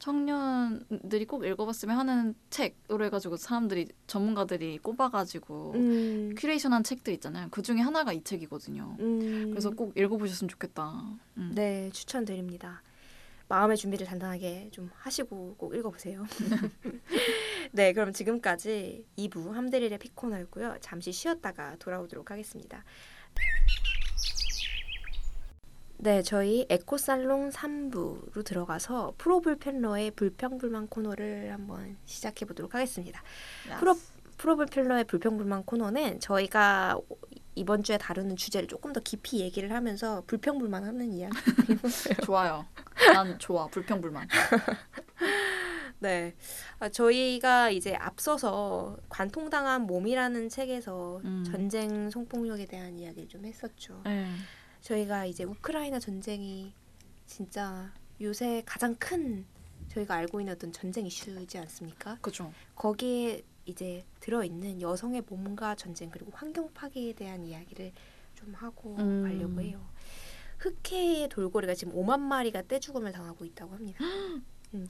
청년들이 0.02 1.26
꼭 1.26 1.44
읽어봤으면 1.44 1.96
하는 1.96 2.34
책으로 2.50 3.04
해가지고 3.04 3.36
사람들이 3.36 3.86
전문가들이 4.08 4.78
꼽아가지고 4.78 5.74
음. 5.76 6.34
큐레이션한 6.36 6.82
책들 6.82 7.12
있잖아요. 7.14 7.46
그 7.52 7.62
중에 7.62 7.78
하나가 7.78 8.12
이 8.12 8.20
책이거든요. 8.24 8.96
음. 8.98 9.50
그래서 9.50 9.70
꼭 9.70 9.96
읽어보셨으면 9.96 10.48
좋겠다. 10.48 11.04
음. 11.36 11.52
네, 11.54 11.88
추천드립니다. 11.92 12.82
마음의 13.46 13.76
준비를 13.76 14.04
단단하게 14.04 14.70
좀 14.72 14.90
하시고 14.92 15.54
꼭 15.56 15.72
읽어보세요. 15.72 16.24
네, 17.70 17.92
그럼 17.92 18.12
지금까지 18.12 19.06
2부 19.16 19.52
함드릴의 19.52 19.98
피코너였고요. 19.98 20.78
잠시 20.80 21.12
쉬었다가 21.12 21.76
돌아오도록 21.76 22.32
하겠습니다. 22.32 22.82
네, 26.04 26.20
저희 26.20 26.66
에코살롱 26.68 27.50
3부로 27.50 28.44
들어가서 28.44 29.14
프로불펜러의 29.18 30.10
불평불만 30.10 30.88
코너를 30.88 31.52
한번 31.52 31.96
시작해 32.06 32.44
보도록 32.44 32.74
하겠습니다. 32.74 33.22
프로 33.78 33.94
프로불필러의 34.36 35.04
불평불만 35.04 35.62
코너는 35.62 36.18
저희가 36.18 36.98
이번 37.54 37.84
주에 37.84 37.98
다루는 37.98 38.34
주제를 38.34 38.66
조금 38.66 38.92
더 38.92 38.98
깊이 38.98 39.38
얘기를 39.42 39.70
하면서 39.70 40.24
불평불만 40.26 40.82
하는 40.82 41.12
이야기. 41.12 41.36
좋아요. 42.26 42.66
난 43.14 43.38
좋아. 43.38 43.68
불평불만. 43.68 44.26
네, 46.00 46.34
아, 46.80 46.88
저희가 46.88 47.70
이제 47.70 47.94
앞서서 47.94 48.96
관통당한 49.08 49.82
몸이라는 49.82 50.48
책에서 50.48 51.20
음. 51.24 51.44
전쟁 51.46 52.10
성폭력에 52.10 52.66
대한 52.66 52.98
이야기를 52.98 53.28
좀 53.28 53.44
했었죠. 53.44 54.00
네. 54.04 54.26
저희가 54.82 55.26
이제 55.26 55.44
우크라이나 55.44 55.98
전쟁이 55.98 56.72
진짜 57.26 57.92
요새 58.20 58.62
가장 58.66 58.94
큰 58.96 59.46
저희가 59.88 60.14
알고 60.14 60.40
있는 60.40 60.54
어떤 60.54 60.72
전쟁 60.72 61.06
이슈이지 61.06 61.58
않습니까? 61.58 62.18
그죠. 62.20 62.52
거기에 62.74 63.42
이제 63.64 64.04
들어있는 64.20 64.80
여성의 64.80 65.22
몸과 65.28 65.74
전쟁 65.76 66.10
그리고 66.10 66.32
환경 66.34 66.72
파괴에 66.72 67.12
대한 67.14 67.44
이야기를 67.44 67.92
좀 68.34 68.54
하고 68.54 68.96
음. 68.98 69.22
가려고 69.22 69.60
해요. 69.60 69.80
흑해의 70.58 71.28
돌고래가 71.28 71.74
지금 71.74 71.94
5만 71.94 72.20
마리가 72.20 72.62
떼죽음을 72.62 73.12
당하고 73.12 73.44
있다고 73.44 73.74
합니다. 73.74 74.04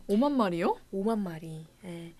5만 0.08 0.32
마리요? 0.32 0.78
5만 0.92 1.18
마리. 1.18 1.66
예. 1.84 2.14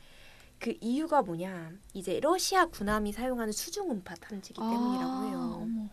그 0.59 0.75
이유가 0.81 1.23
뭐냐? 1.23 1.73
이제 1.93 2.21
러시아 2.21 2.67
군함이 2.67 3.13
사용하는 3.13 3.53
수중 3.53 3.91
음파 3.91 4.15
탐지기 4.15 4.55
때문이라고 4.61 5.27
해요. 5.27 5.39
아, 5.39 5.57
어머. 5.61 5.89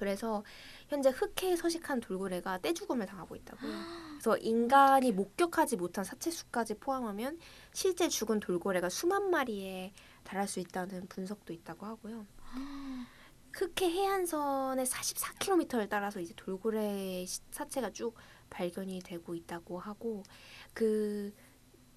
그래서 0.00 0.42
현재 0.88 1.10
흑해에 1.10 1.56
서식한 1.56 2.00
돌고래가 2.00 2.58
떼죽음을 2.58 3.04
당하고 3.04 3.36
있다고요. 3.36 3.70
그래서 4.16 4.38
인간이 4.38 5.12
목격하지 5.12 5.76
못한 5.76 6.04
사체 6.04 6.30
수까지 6.30 6.74
포함하면 6.78 7.38
실제 7.74 8.08
죽은 8.08 8.40
돌고래가 8.40 8.88
수만 8.88 9.30
마리에 9.30 9.92
달할 10.24 10.48
수 10.48 10.58
있다는 10.58 11.06
분석도 11.08 11.52
있다고 11.52 11.84
하고요. 11.84 12.24
흑해 13.52 13.90
해안선의 13.90 14.86
44km를 14.86 15.88
따라서 15.90 16.18
이제 16.20 16.32
돌고래 16.34 17.26
시- 17.26 17.42
사체가 17.50 17.90
쭉 17.92 18.14
발견이 18.48 19.00
되고 19.00 19.34
있다고 19.34 19.78
하고 19.78 20.22
그, 20.72 21.34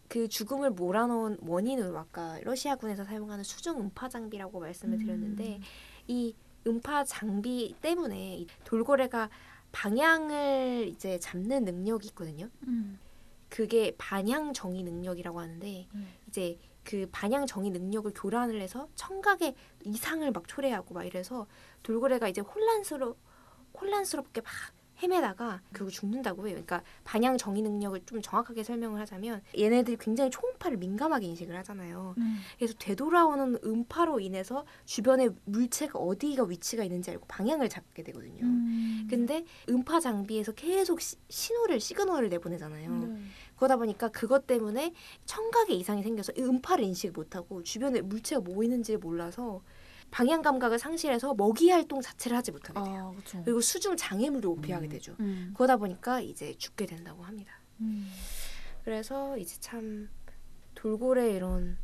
그 0.09 0.27
죽음을 0.27 0.71
몰아넣은 0.71 1.37
원인으로 1.41 1.97
아까 1.97 2.37
러시아군에서 2.41 3.05
사용하는 3.05 3.43
수중 3.45 3.79
음파 3.79 4.09
장비라고 4.09 4.59
말씀을 4.59 4.97
드렸는데 4.97 5.61
이 6.07 6.35
음파 6.65 7.03
장비 7.05 7.75
때문에 7.81 8.37
이 8.37 8.47
돌고래가 8.63 9.29
방향을 9.71 10.87
이제 10.87 11.19
잡는 11.19 11.65
능력이 11.65 12.07
있거든요. 12.09 12.49
음. 12.67 12.99
그게 13.49 13.93
반향 13.97 14.53
정의 14.53 14.83
능력이라고 14.83 15.39
하는데 15.39 15.87
음. 15.93 16.07
이제 16.27 16.57
그 16.83 17.07
반향 17.11 17.45
정의 17.45 17.71
능력을 17.71 18.11
교란을 18.15 18.59
해서 18.61 18.87
청각의 18.95 19.55
이상을 19.85 20.29
막 20.31 20.47
초래하고 20.47 20.93
막 20.93 21.03
이래서 21.03 21.47
돌고래가 21.83 22.27
이제 22.27 22.41
혼란스러 22.41 23.15
혼란스럽게 23.79 24.41
막 24.41 24.51
헤매다가 25.01 25.61
결국 25.73 25.91
죽는다고 25.91 26.45
해요. 26.47 26.53
그러니까 26.53 26.83
반향 27.03 27.37
정의 27.37 27.61
능력을 27.61 27.99
좀 28.05 28.21
정확하게 28.21 28.63
설명을 28.63 28.99
하자면 29.01 29.41
얘네들이 29.57 29.97
굉장히 29.99 30.29
초음파를 30.29 30.77
민감하게 30.77 31.25
인식을 31.25 31.55
하잖아요. 31.57 32.13
음. 32.17 32.37
그래서 32.57 32.73
되돌아오는 32.77 33.57
음파로 33.63 34.19
인해서 34.19 34.65
주변에 34.85 35.29
물체가 35.45 35.99
어디가 35.99 36.43
위치가 36.45 36.83
있는지 36.83 37.11
알고 37.11 37.25
방향을 37.27 37.69
잡게 37.69 38.03
되거든요. 38.03 38.45
음. 38.45 39.07
근데 39.09 39.45
음파 39.69 39.99
장비에서 39.99 40.51
계속 40.53 41.01
시- 41.01 41.17
신호를 41.29 41.79
시그널을 41.79 42.29
내보내잖아요. 42.29 42.91
네. 42.99 43.17
그러다 43.55 43.77
보니까 43.77 44.09
그것 44.09 44.45
때문에 44.47 44.93
청각에 45.25 45.73
이상이 45.73 46.03
생겨서 46.03 46.33
이 46.37 46.41
음파를 46.41 46.83
인식 46.83 47.11
못하고 47.13 47.63
주변에 47.63 48.01
물체가 48.01 48.41
뭐 48.41 48.63
있는지를 48.63 48.99
몰라서 48.99 49.61
방향 50.13 50.43
감각을 50.43 50.77
상실해서 50.77 51.33
먹이 51.33 51.71
활동 51.71 51.99
자체를 51.99 52.37
하지 52.37 52.51
못하게 52.51 52.79
돼요. 52.83 53.07
아, 53.07 53.11
그렇죠. 53.11 53.43
그리고 53.43 53.61
수중 53.61 53.97
장애물을 53.97 54.47
오피하게 54.47 54.87
되죠. 54.87 55.15
음. 55.19 55.51
그러다 55.55 55.77
보니까 55.77 56.21
이제 56.21 56.53
죽게 56.55 56.85
된다고 56.85 57.23
합니다. 57.23 57.59
음. 57.81 58.07
그래서 58.83 59.35
이제 59.39 59.59
참 59.59 60.07
돌고래 60.75 61.31
이런 61.31 61.79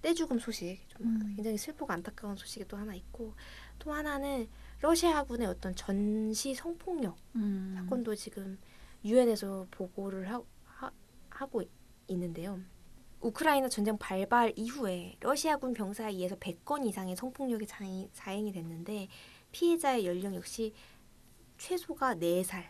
떼죽음 0.00 0.38
소식 0.38 0.78
좀 0.86 1.06
음. 1.06 1.32
굉장히 1.34 1.58
슬프고 1.58 1.92
안타까운 1.92 2.36
소식이 2.36 2.66
또 2.68 2.76
하나 2.76 2.94
있고 2.94 3.34
또 3.80 3.92
하나는 3.92 4.48
러시아군의 4.80 5.48
어떤 5.48 5.74
전시 5.74 6.54
성폭력 6.54 7.16
음. 7.34 7.74
사건도 7.76 8.14
지금 8.14 8.60
유엔에서 9.04 9.66
보고를 9.72 10.30
하, 10.30 10.40
하, 10.66 10.92
하고 11.30 11.64
있는데요. 12.06 12.60
우크라이나 13.20 13.68
전쟁 13.68 13.98
발발 13.98 14.52
이후에 14.56 15.16
러시아군 15.20 15.72
병사에 15.74 16.12
의해서 16.12 16.36
100건 16.36 16.86
이상의 16.86 17.16
성폭력이 17.16 17.66
자행, 17.66 18.08
자행이 18.12 18.52
됐는데 18.52 19.08
피해자의 19.52 20.06
연령 20.06 20.34
역시 20.34 20.72
최소가 21.58 22.14
4살 22.16 22.62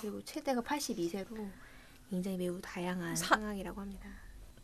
그리고 0.00 0.22
최대가 0.22 0.60
82세로 0.60 1.48
굉장히 2.08 2.36
매우 2.36 2.60
다양한 2.60 3.16
사- 3.16 3.34
상황이라고 3.36 3.80
합니다. 3.80 4.08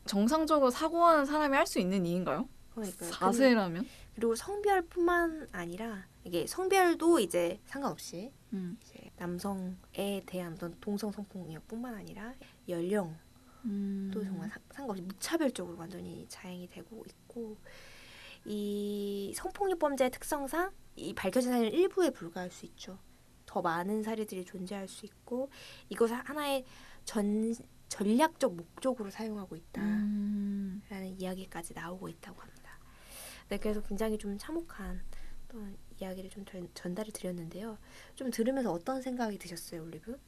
정상적으로 0.04 0.70
사고하는 0.70 1.24
사람이 1.24 1.56
할 1.56 1.66
수 1.66 1.80
있는 1.80 2.04
일인가요? 2.06 2.48
그러니까 2.74 3.06
4세라면? 3.06 3.86
그리고 4.14 4.34
성별뿐만 4.36 5.48
아니라 5.52 6.06
이게 6.24 6.46
성별도 6.46 7.18
이제 7.18 7.60
상관없이 7.66 8.30
음. 8.52 8.78
이제 8.82 9.10
남성에 9.16 10.22
대한 10.26 10.52
어떤 10.52 10.78
동성 10.80 11.10
성폭력뿐만 11.10 11.94
아니라 11.94 12.34
연령 12.68 13.16
음. 13.66 14.10
또 14.12 14.22
정말 14.24 14.48
사- 14.48 14.58
상관없이 14.70 15.02
무차별적으로 15.02 15.76
완전히 15.76 16.26
자행이 16.28 16.68
되고 16.68 17.04
있고 17.06 17.58
이 18.44 19.32
성폭력 19.36 19.78
범죄의 19.78 20.10
특성상 20.10 20.70
이 20.96 21.12
밝혀진 21.14 21.50
사례는 21.50 21.72
일부에 21.72 22.10
불과할 22.10 22.50
수 22.50 22.64
있죠. 22.66 22.98
더 23.44 23.60
많은 23.60 24.02
사례들이 24.02 24.44
존재할 24.44 24.88
수 24.88 25.04
있고 25.06 25.50
이것을 25.88 26.16
하나의 26.16 26.64
전 27.04 27.54
전략적 27.88 28.54
목적으로 28.56 29.10
사용하고 29.10 29.54
있다라는 29.56 29.92
음. 30.02 30.82
이야기까지 31.18 31.72
나오고 31.74 32.08
있다고 32.08 32.40
합니다. 32.40 32.78
네, 33.48 33.58
그래서 33.58 33.80
굉장히 33.82 34.18
좀 34.18 34.36
참혹한 34.38 35.00
또 35.48 35.64
이야기를 36.00 36.30
좀 36.30 36.44
전, 36.44 36.68
전달을 36.74 37.12
드렸는데요. 37.12 37.78
좀 38.16 38.30
들으면서 38.30 38.72
어떤 38.72 39.00
생각이 39.00 39.38
드셨어요, 39.38 39.82
올리브? 39.82 40.18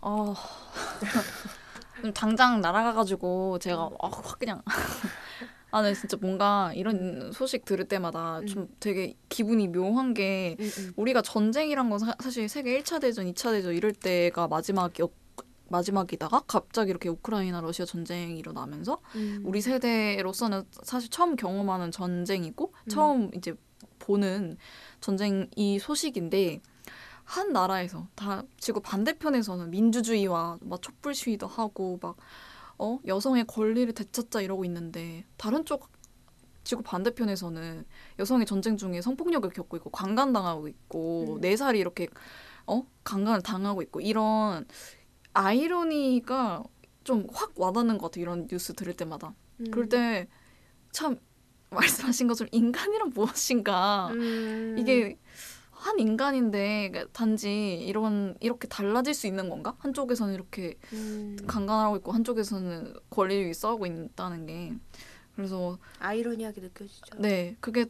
어. 0.00 0.34
좀 2.00 2.12
당장 2.12 2.60
날아가가지고 2.60 3.58
제가 3.58 3.84
어, 3.84 4.08
확 4.08 4.38
그냥 4.38 4.62
아, 5.70 5.82
네 5.82 5.92
진짜 5.92 6.16
뭔가 6.20 6.72
이런 6.74 7.32
소식 7.32 7.64
들을 7.64 7.84
때마다 7.86 8.40
좀 8.46 8.68
되게 8.78 9.16
기분이 9.28 9.66
묘한 9.68 10.14
게 10.14 10.56
우리가 10.94 11.20
전쟁이란 11.20 11.90
건 11.90 11.98
사, 11.98 12.14
사실 12.20 12.48
세계 12.48 12.80
1차 12.80 13.00
대전, 13.00 13.26
2차 13.26 13.50
대전 13.50 13.74
이럴 13.74 13.92
때가 13.92 14.46
마지막이었 14.46 15.10
마지막이다가 15.68 16.42
갑자기 16.46 16.90
이렇게 16.90 17.08
우크라이나 17.08 17.60
러시아 17.60 17.84
전쟁이 17.84 18.38
일어나면서 18.38 19.00
음. 19.16 19.42
우리 19.44 19.60
세대로서는 19.60 20.62
사실 20.82 21.10
처음 21.10 21.34
경험하는 21.34 21.90
전쟁이고 21.90 22.72
처음 22.88 23.30
이제 23.34 23.54
보는 23.98 24.56
전쟁 25.00 25.48
이 25.56 25.78
소식인데 25.78 26.60
한 27.24 27.52
나라에서 27.52 28.08
다 28.14 28.42
지구 28.58 28.80
반대편에서는 28.80 29.70
민주주의와 29.70 30.58
막 30.62 30.82
촛불 30.82 31.14
시위도 31.14 31.46
하고 31.46 31.98
막 32.02 32.16
어 32.78 32.98
여성의 33.06 33.44
권리를 33.46 33.92
되찾자 33.94 34.40
이러고 34.40 34.64
있는데 34.64 35.24
다른 35.36 35.64
쪽 35.64 35.90
지구 36.64 36.82
반대편에서는 36.82 37.84
여성이 38.18 38.46
전쟁 38.46 38.76
중에 38.76 39.00
성폭력을 39.00 39.48
겪고 39.50 39.76
있고 39.76 39.90
강간당하고 39.90 40.66
있고 40.68 41.36
음. 41.36 41.40
네 41.40 41.56
살이 41.56 41.78
이렇게 41.78 42.08
어 42.66 42.84
강간을 43.04 43.42
당하고 43.42 43.82
있고 43.82 44.00
이런 44.00 44.66
아이러니가 45.34 46.64
좀 47.04 47.26
확 47.32 47.52
와닿는 47.56 47.98
것 47.98 48.10
같아 48.10 48.20
이런 48.20 48.48
뉴스 48.48 48.72
들을 48.72 48.94
때마다 48.94 49.34
음. 49.60 49.70
그럴 49.70 49.88
때 49.88 50.28
참 50.92 51.18
말씀하신 51.70 52.28
것처럼 52.28 52.48
인간이란 52.52 53.10
무엇인가 53.10 54.08
음. 54.12 54.76
이게 54.78 55.18
한 55.84 55.98
인간인데 55.98 57.04
단지 57.12 57.74
이런 57.74 58.36
이렇게 58.40 58.66
달라질 58.66 59.12
수 59.12 59.26
있는 59.26 59.50
건가? 59.50 59.74
한쪽에서는 59.80 60.32
이렇게 60.32 60.76
음. 60.94 61.36
강간하고 61.46 61.96
있고 61.96 62.12
한쪽에서는 62.12 62.94
권리를 63.10 63.52
싸우고 63.52 63.84
있다는 63.84 64.46
게 64.46 64.72
그래서 65.36 65.78
아이러니하게 65.98 66.62
느껴지죠. 66.62 67.18
네 67.18 67.56
그게 67.60 67.84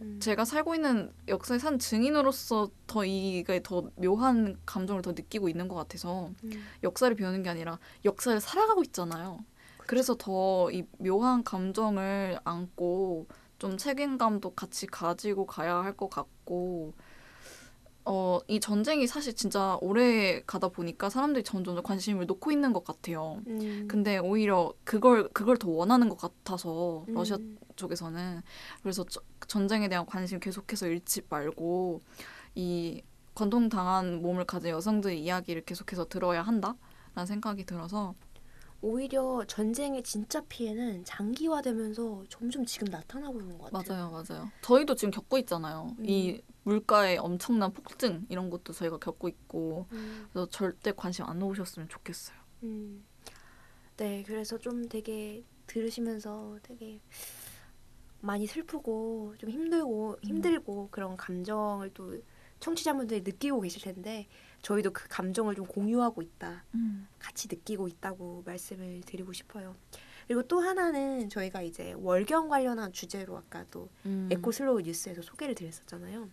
음. 0.00 0.20
제가 0.20 0.44
살고 0.44 0.76
있는 0.76 1.12
역사의 1.26 1.58
산 1.58 1.80
증인으로서 1.80 2.70
더 2.86 3.04
이게 3.04 3.60
더 3.64 3.90
묘한 3.96 4.56
감정을 4.64 5.02
더 5.02 5.10
느끼고 5.10 5.48
있는 5.48 5.66
것 5.66 5.74
같아서 5.74 6.30
음. 6.44 6.50
역사를 6.84 7.12
배우는 7.16 7.42
게 7.42 7.50
아니라 7.50 7.80
역사를 8.04 8.40
살아가고 8.40 8.84
있잖아요. 8.84 9.44
그래서 9.88 10.14
더 10.16 10.70
이 10.70 10.84
묘한 10.98 11.42
감정을 11.42 12.38
안고 12.44 13.26
좀 13.58 13.76
책임감도 13.76 14.54
같이 14.54 14.86
가지고 14.86 15.46
가야 15.46 15.78
할 15.82 15.96
것 15.96 16.08
같고 16.08 16.94
어, 18.06 18.38
이 18.48 18.60
전쟁이 18.60 19.06
사실 19.06 19.34
진짜 19.34 19.76
오래 19.80 20.42
가다 20.46 20.68
보니까 20.68 21.10
사람들이 21.10 21.44
점점 21.44 21.80
관심을 21.82 22.26
놓고 22.26 22.50
있는 22.50 22.72
것 22.72 22.84
같아요. 22.84 23.40
음. 23.46 23.86
근데 23.88 24.18
오히려 24.18 24.72
그걸 24.84 25.28
그걸 25.28 25.58
더 25.58 25.68
원하는 25.70 26.08
것 26.08 26.16
같아서 26.18 27.04
러시아 27.08 27.36
음. 27.36 27.58
쪽에서는 27.76 28.42
그래서 28.82 29.04
저- 29.04 29.20
전쟁에 29.46 29.88
대한 29.88 30.06
관심 30.06 30.40
계속해서 30.40 30.86
잃지 30.88 31.22
말고 31.28 32.00
이 32.54 33.02
관통당한 33.34 34.22
몸을 34.22 34.44
가진 34.44 34.70
여성들의 34.70 35.22
이야기를 35.22 35.64
계속해서 35.64 36.08
들어야 36.08 36.42
한다라는 36.42 37.26
생각이 37.26 37.64
들어서 37.64 38.14
오히려 38.82 39.44
전쟁의 39.46 40.02
진짜 40.02 40.40
피해는 40.48 41.04
장기화되면서 41.04 42.24
점점 42.30 42.64
지금 42.64 42.88
나타나고 42.90 43.40
있는 43.40 43.58
것 43.58 43.70
같아요. 43.70 44.10
맞아요, 44.10 44.24
맞아요. 44.28 44.50
저희도 44.62 44.94
지금 44.94 45.10
겪고 45.10 45.36
있잖아요. 45.38 45.94
음. 45.98 46.04
이 46.08 46.40
물가의 46.62 47.18
엄청난 47.18 47.72
폭등 47.72 48.26
이런 48.28 48.50
것도 48.50 48.72
저희가 48.72 48.98
겪고 48.98 49.28
있고 49.28 49.86
음. 49.92 50.28
그래서 50.32 50.48
절대 50.50 50.92
관심 50.92 51.24
안 51.24 51.38
놓으셨으면 51.38 51.88
좋겠어요. 51.88 52.36
음. 52.64 53.04
네, 53.96 54.22
그래서 54.26 54.58
좀 54.58 54.88
되게 54.88 55.44
들으시면서 55.66 56.58
되게 56.62 57.00
많이 58.20 58.46
슬프고 58.46 59.34
좀 59.38 59.50
힘들고 59.50 60.18
힘들고 60.22 60.88
그런 60.90 61.16
감정을 61.16 61.90
또 61.94 62.18
청취자분들이 62.60 63.22
느끼고 63.22 63.60
계실 63.62 63.82
텐데 63.82 64.26
저희도 64.62 64.92
그 64.92 65.08
감정을 65.08 65.54
좀 65.54 65.66
공유하고 65.66 66.20
있다. 66.20 66.64
같이 67.18 67.48
느끼고 67.50 67.88
있다고 67.88 68.42
말씀을 68.44 69.00
드리고 69.06 69.32
싶어요. 69.32 69.74
그리고 70.26 70.42
또 70.44 70.60
하나는 70.60 71.28
저희가 71.28 71.62
이제 71.62 71.92
월경 71.96 72.48
관련한 72.48 72.92
주제로 72.92 73.36
아까 73.36 73.64
또 73.70 73.88
음. 74.06 74.28
에코슬로우 74.30 74.82
뉴스에서 74.82 75.22
소개를 75.22 75.54
드렸었잖아요. 75.54 76.28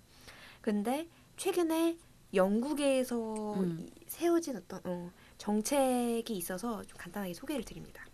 근데 0.68 1.08
최근에 1.38 1.98
영국에서 2.34 3.54
음. 3.54 3.88
이- 3.88 4.04
세워진 4.06 4.58
어떤 4.58 4.82
어, 4.84 5.10
정책이 5.38 6.36
있어서 6.36 6.84
좀 6.84 6.98
간단하게 6.98 7.34
소개를 7.34 7.64
드립니다. 7.64 8.06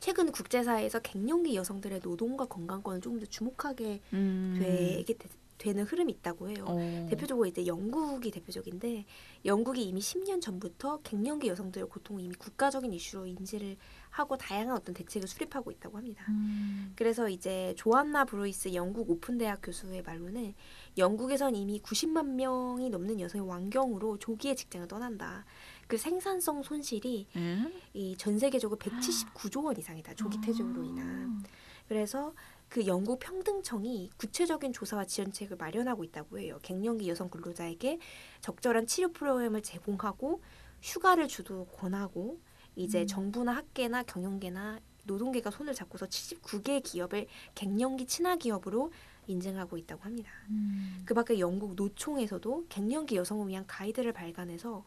최근 0.00 0.32
국제사회에서 0.32 1.00
갱년기 1.00 1.54
여성들의 1.54 2.00
노동과 2.02 2.46
건강권을 2.46 3.02
조금 3.02 3.20
더 3.20 3.26
주목하게 3.26 4.00
음. 4.14 4.56
되게 4.62 5.12
되, 5.12 5.28
되는 5.58 5.84
흐름이 5.84 6.10
있다고 6.14 6.48
해요. 6.48 6.64
어. 6.66 7.06
대표적으로 7.10 7.44
이제 7.46 7.66
영국이 7.66 8.30
대표적인데 8.30 9.04
영국이 9.44 9.82
이미 9.82 10.00
10년 10.00 10.40
전부터 10.40 11.00
갱년기 11.02 11.48
여성들의 11.48 11.90
고통을 11.90 12.22
이미 12.22 12.34
국가적인 12.34 12.94
이슈로 12.94 13.26
인지를 13.26 13.76
하고 14.12 14.36
다양한 14.36 14.76
어떤 14.76 14.94
대책을 14.94 15.26
수립하고 15.26 15.70
있다고 15.70 15.96
합니다. 15.96 16.26
음. 16.28 16.92
그래서 16.94 17.30
이제 17.30 17.74
조안나 17.78 18.26
브루이스 18.26 18.74
영국 18.74 19.10
오픈대학 19.10 19.60
교수의 19.62 20.02
말로는 20.02 20.54
영국에선 20.98 21.56
이미 21.56 21.80
90만 21.80 22.34
명이 22.34 22.90
넘는 22.90 23.20
여성이 23.20 23.42
완경으로 23.48 24.18
조기에 24.18 24.54
직장을 24.54 24.86
떠난다. 24.86 25.46
그 25.86 25.96
생산성 25.96 26.62
손실이 26.62 27.26
예? 27.34 27.72
이전 27.94 28.38
세계적으로 28.38 28.78
179조 28.78 29.64
원 29.64 29.78
이상이다. 29.78 30.14
조기 30.14 30.40
퇴직으로 30.42 30.84
인한. 30.84 31.42
그래서 31.88 32.34
그 32.68 32.86
영국 32.86 33.18
평등청이 33.18 34.10
구체적인 34.18 34.74
조사와 34.74 35.06
지원책을 35.06 35.56
마련하고 35.56 36.04
있다고 36.04 36.38
해요. 36.38 36.58
갱년기 36.62 37.08
여성 37.08 37.30
근로자에게 37.30 37.98
적절한 38.42 38.86
치료 38.86 39.10
프로그램을 39.10 39.62
제공하고 39.62 40.42
휴가를 40.82 41.28
주도 41.28 41.64
권하고 41.66 42.40
이제 42.76 43.02
음. 43.02 43.06
정부나 43.06 43.52
학계나 43.52 44.02
경영계나 44.02 44.80
노동계가 45.04 45.50
손을 45.50 45.74
잡고서 45.74 46.06
79개 46.06 46.82
기업을 46.82 47.26
갱년기 47.54 48.06
친화 48.06 48.36
기업으로 48.36 48.92
인증하고 49.26 49.76
있다고 49.76 50.02
합니다. 50.02 50.30
음. 50.50 51.02
그 51.04 51.14
밖에 51.14 51.38
영국 51.38 51.74
노총에서도 51.74 52.66
갱년기 52.68 53.16
여성을 53.16 53.46
위한 53.48 53.66
가이드를 53.66 54.12
발간해서 54.12 54.84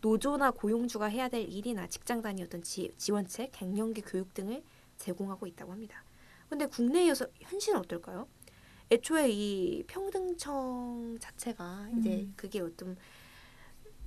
노조나 0.00 0.52
고용주가 0.52 1.06
해야 1.06 1.28
될 1.28 1.42
일이나 1.42 1.86
직장 1.88 2.22
다니었던 2.22 2.62
지, 2.62 2.92
지원책, 2.96 3.50
갱년기 3.52 4.02
교육 4.02 4.32
등을 4.34 4.62
제공하고 4.96 5.46
있다고 5.46 5.72
합니다. 5.72 6.04
근데 6.48 6.66
국내에서 6.66 7.26
현실은 7.40 7.80
어떨까요? 7.80 8.26
애초에 8.90 9.30
이 9.30 9.84
평등청 9.86 11.18
자체가 11.20 11.88
이제 11.98 12.22
음. 12.22 12.32
그게 12.36 12.60
어떤 12.60 12.96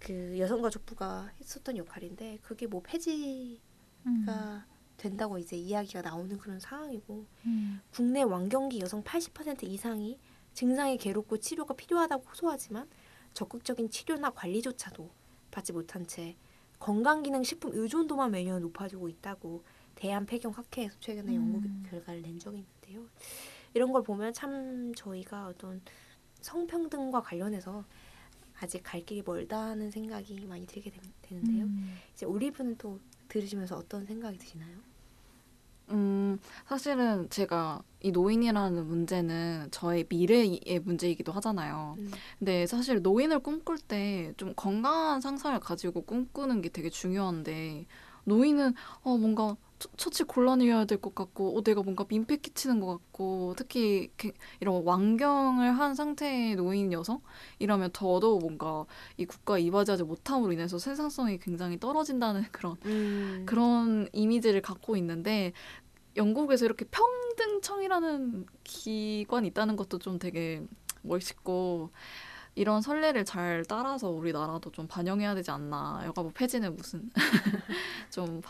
그 0.01 0.37
여성가족부가 0.39 1.31
했었던 1.39 1.77
역할인데 1.77 2.39
그게 2.41 2.65
뭐 2.65 2.81
폐지가 2.81 3.61
음. 4.07 4.25
된다고 4.97 5.37
이제 5.37 5.55
이야기가 5.55 6.01
나오는 6.01 6.37
그런 6.37 6.59
상황이고 6.59 7.25
음. 7.45 7.81
국내 7.91 8.23
완경기 8.23 8.81
여성 8.81 9.03
80% 9.03 9.63
이상이 9.63 10.19
증상이 10.53 10.97
괴롭고 10.97 11.37
치료가 11.37 11.75
필요하다고 11.75 12.23
호소하지만 12.29 12.89
적극적인 13.33 13.89
치료나 13.89 14.31
관리조차도 14.31 15.09
받지 15.51 15.71
못한 15.71 16.05
채 16.05 16.35
건강기능식품 16.79 17.71
의존도만 17.73 18.31
매년 18.31 18.61
높아지고 18.61 19.07
있다고 19.07 19.63
대한폐경학회에서 19.95 20.97
최근에 20.99 21.35
연구 21.35 21.59
음. 21.59 21.83
결과를 21.87 22.23
낸 22.23 22.39
적이 22.39 22.59
있는데요. 22.59 23.07
이런 23.75 23.91
걸 23.91 24.01
보면 24.01 24.33
참 24.33 24.93
저희가 24.95 25.47
어떤 25.47 25.81
성평등과 26.41 27.21
관련해서 27.21 27.85
아직 28.61 28.81
갈 28.83 29.03
길이 29.03 29.23
멀다는 29.25 29.89
생각이 29.89 30.45
많이 30.47 30.65
들게 30.67 30.91
되, 30.91 30.99
되는데요. 31.23 31.65
음. 31.65 31.95
이제 32.13 32.25
올리브는 32.25 32.77
또 32.77 32.99
들으시면서 33.27 33.75
어떤 33.77 34.05
생각이 34.05 34.37
드시나요? 34.37 34.77
음, 35.89 36.39
사실은 36.67 37.29
제가 37.29 37.83
이 38.01 38.11
노인이라는 38.11 38.87
문제는 38.87 39.67
저의 39.71 40.05
미래의 40.07 40.79
문제이기도 40.83 41.33
하잖아요. 41.33 41.95
음. 41.97 42.11
근데 42.39 42.65
사실 42.65 43.01
노인을 43.01 43.39
꿈꿀 43.39 43.77
때 43.77 44.33
좀 44.37 44.53
건강한 44.55 45.19
상상을 45.19 45.59
가지고 45.59 46.03
꿈꾸는 46.03 46.61
게 46.61 46.69
되게 46.69 46.89
중요한데 46.89 47.85
노인은 48.25 48.73
어 49.03 49.17
뭔가 49.17 49.55
처- 49.79 49.89
처치 49.97 50.23
곤란이어야 50.25 50.85
될 50.85 50.99
것 51.01 51.15
같고 51.15 51.57
어 51.57 51.63
내가 51.63 51.81
뭔가 51.81 52.05
민폐 52.07 52.37
끼치는 52.37 52.79
것 52.79 52.87
같고 52.87 53.55
특히 53.57 54.11
이런 54.59 54.83
완경을 54.83 55.71
한 55.77 55.95
상태의 55.95 56.55
노인 56.55 56.91
여성 56.93 57.21
이러면 57.59 57.89
더더욱 57.93 58.41
뭔가 58.41 58.85
이 59.17 59.25
국가 59.25 59.57
이바지하지 59.57 60.03
못함으로 60.03 60.51
인해서 60.53 60.77
생산성이 60.77 61.39
굉장히 61.39 61.79
떨어진다는 61.79 62.43
그런 62.51 62.77
음. 62.85 63.43
그런 63.47 64.07
이미지를 64.13 64.61
갖고 64.61 64.95
있는데 64.97 65.53
영국에서 66.17 66.65
이렇게 66.65 66.85
평등청이라는 66.91 68.45
기관이 68.63 69.47
있다는 69.49 69.75
것도 69.77 69.99
좀 69.99 70.19
되게 70.19 70.61
멋있고 71.03 71.91
이런 72.55 72.81
선례를 72.81 73.23
잘 73.25 73.63
따라서 73.67 74.09
우리나라도 74.09 74.71
좀 74.71 74.87
반영해야 74.87 75.35
되지 75.35 75.51
않나. 75.51 76.01
여가부 76.05 76.31
폐지는 76.33 76.75
무슨 76.75 77.09
좀 78.09 78.41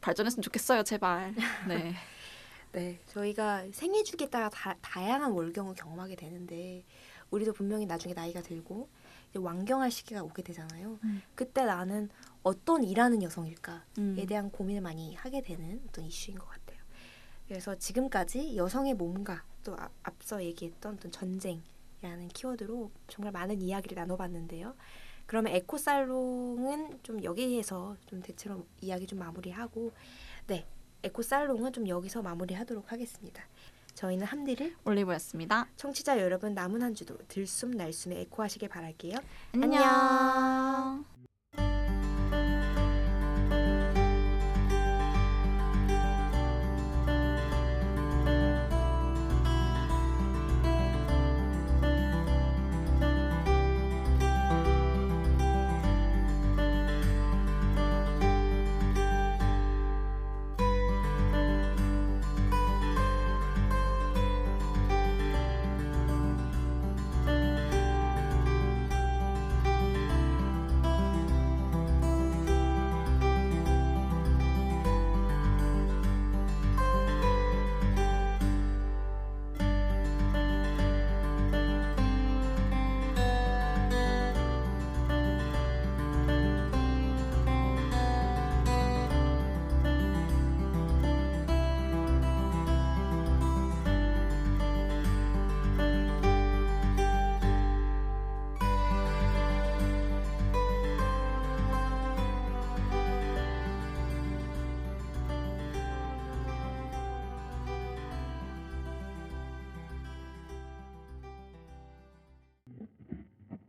발전했으면 0.00 0.42
좋겠어요, 0.42 0.82
제발. 0.84 1.34
네. 1.66 1.94
네, 2.72 3.00
저희가 3.06 3.64
생애 3.72 4.02
주기에 4.04 4.28
따라 4.28 4.48
다, 4.50 4.76
다양한 4.82 5.32
월경을 5.32 5.74
경험하게 5.74 6.16
되는데 6.16 6.84
우리도 7.30 7.52
분명히 7.52 7.86
나중에 7.86 8.14
나이가 8.14 8.40
들고 8.42 8.88
이제 9.30 9.38
완경할 9.38 9.90
시기가 9.90 10.22
오게 10.22 10.42
되잖아요. 10.42 10.98
음. 11.02 11.22
그때 11.34 11.64
나는 11.64 12.08
어떤 12.42 12.84
일하는 12.84 13.22
여성일까에 13.22 13.80
음. 13.98 14.26
대한 14.28 14.50
고민을 14.50 14.82
많이 14.82 15.14
하게 15.14 15.40
되는 15.42 15.82
어떤 15.88 16.04
이슈인 16.04 16.38
것 16.38 16.46
같아요. 16.46 16.78
그래서 17.48 17.74
지금까지 17.74 18.56
여성의 18.56 18.94
몸과 18.94 19.42
또 19.64 19.74
아- 19.78 19.88
앞서 20.02 20.42
얘기했던 20.44 20.94
어떤 20.94 21.10
전쟁이 21.10 21.62
라는 22.02 22.28
키워드로 22.28 22.90
정말 23.08 23.32
많은 23.32 23.60
이야기를 23.60 23.96
나눠봤는데요. 23.96 24.74
그러면 25.26 25.52
에코살롱은 25.54 27.00
좀 27.02 27.22
여기에서 27.22 27.96
좀 28.06 28.22
대체로 28.22 28.66
이야기 28.80 29.06
좀 29.06 29.18
마무리하고 29.18 29.92
네 30.46 30.66
에코살롱은 31.02 31.72
좀 31.72 31.86
여기서 31.86 32.22
마무리하도록 32.22 32.90
하겠습니다. 32.90 33.42
저희는 33.94 34.26
함디를 34.26 34.76
올리브였습니다. 34.84 35.68
청취자 35.76 36.20
여러분 36.20 36.54
남은 36.54 36.82
한 36.82 36.94
주도 36.94 37.18
들숨 37.26 37.72
날숨에 37.72 38.20
에코하시길 38.20 38.68
바랄게요. 38.68 39.16
안녕. 39.54 41.17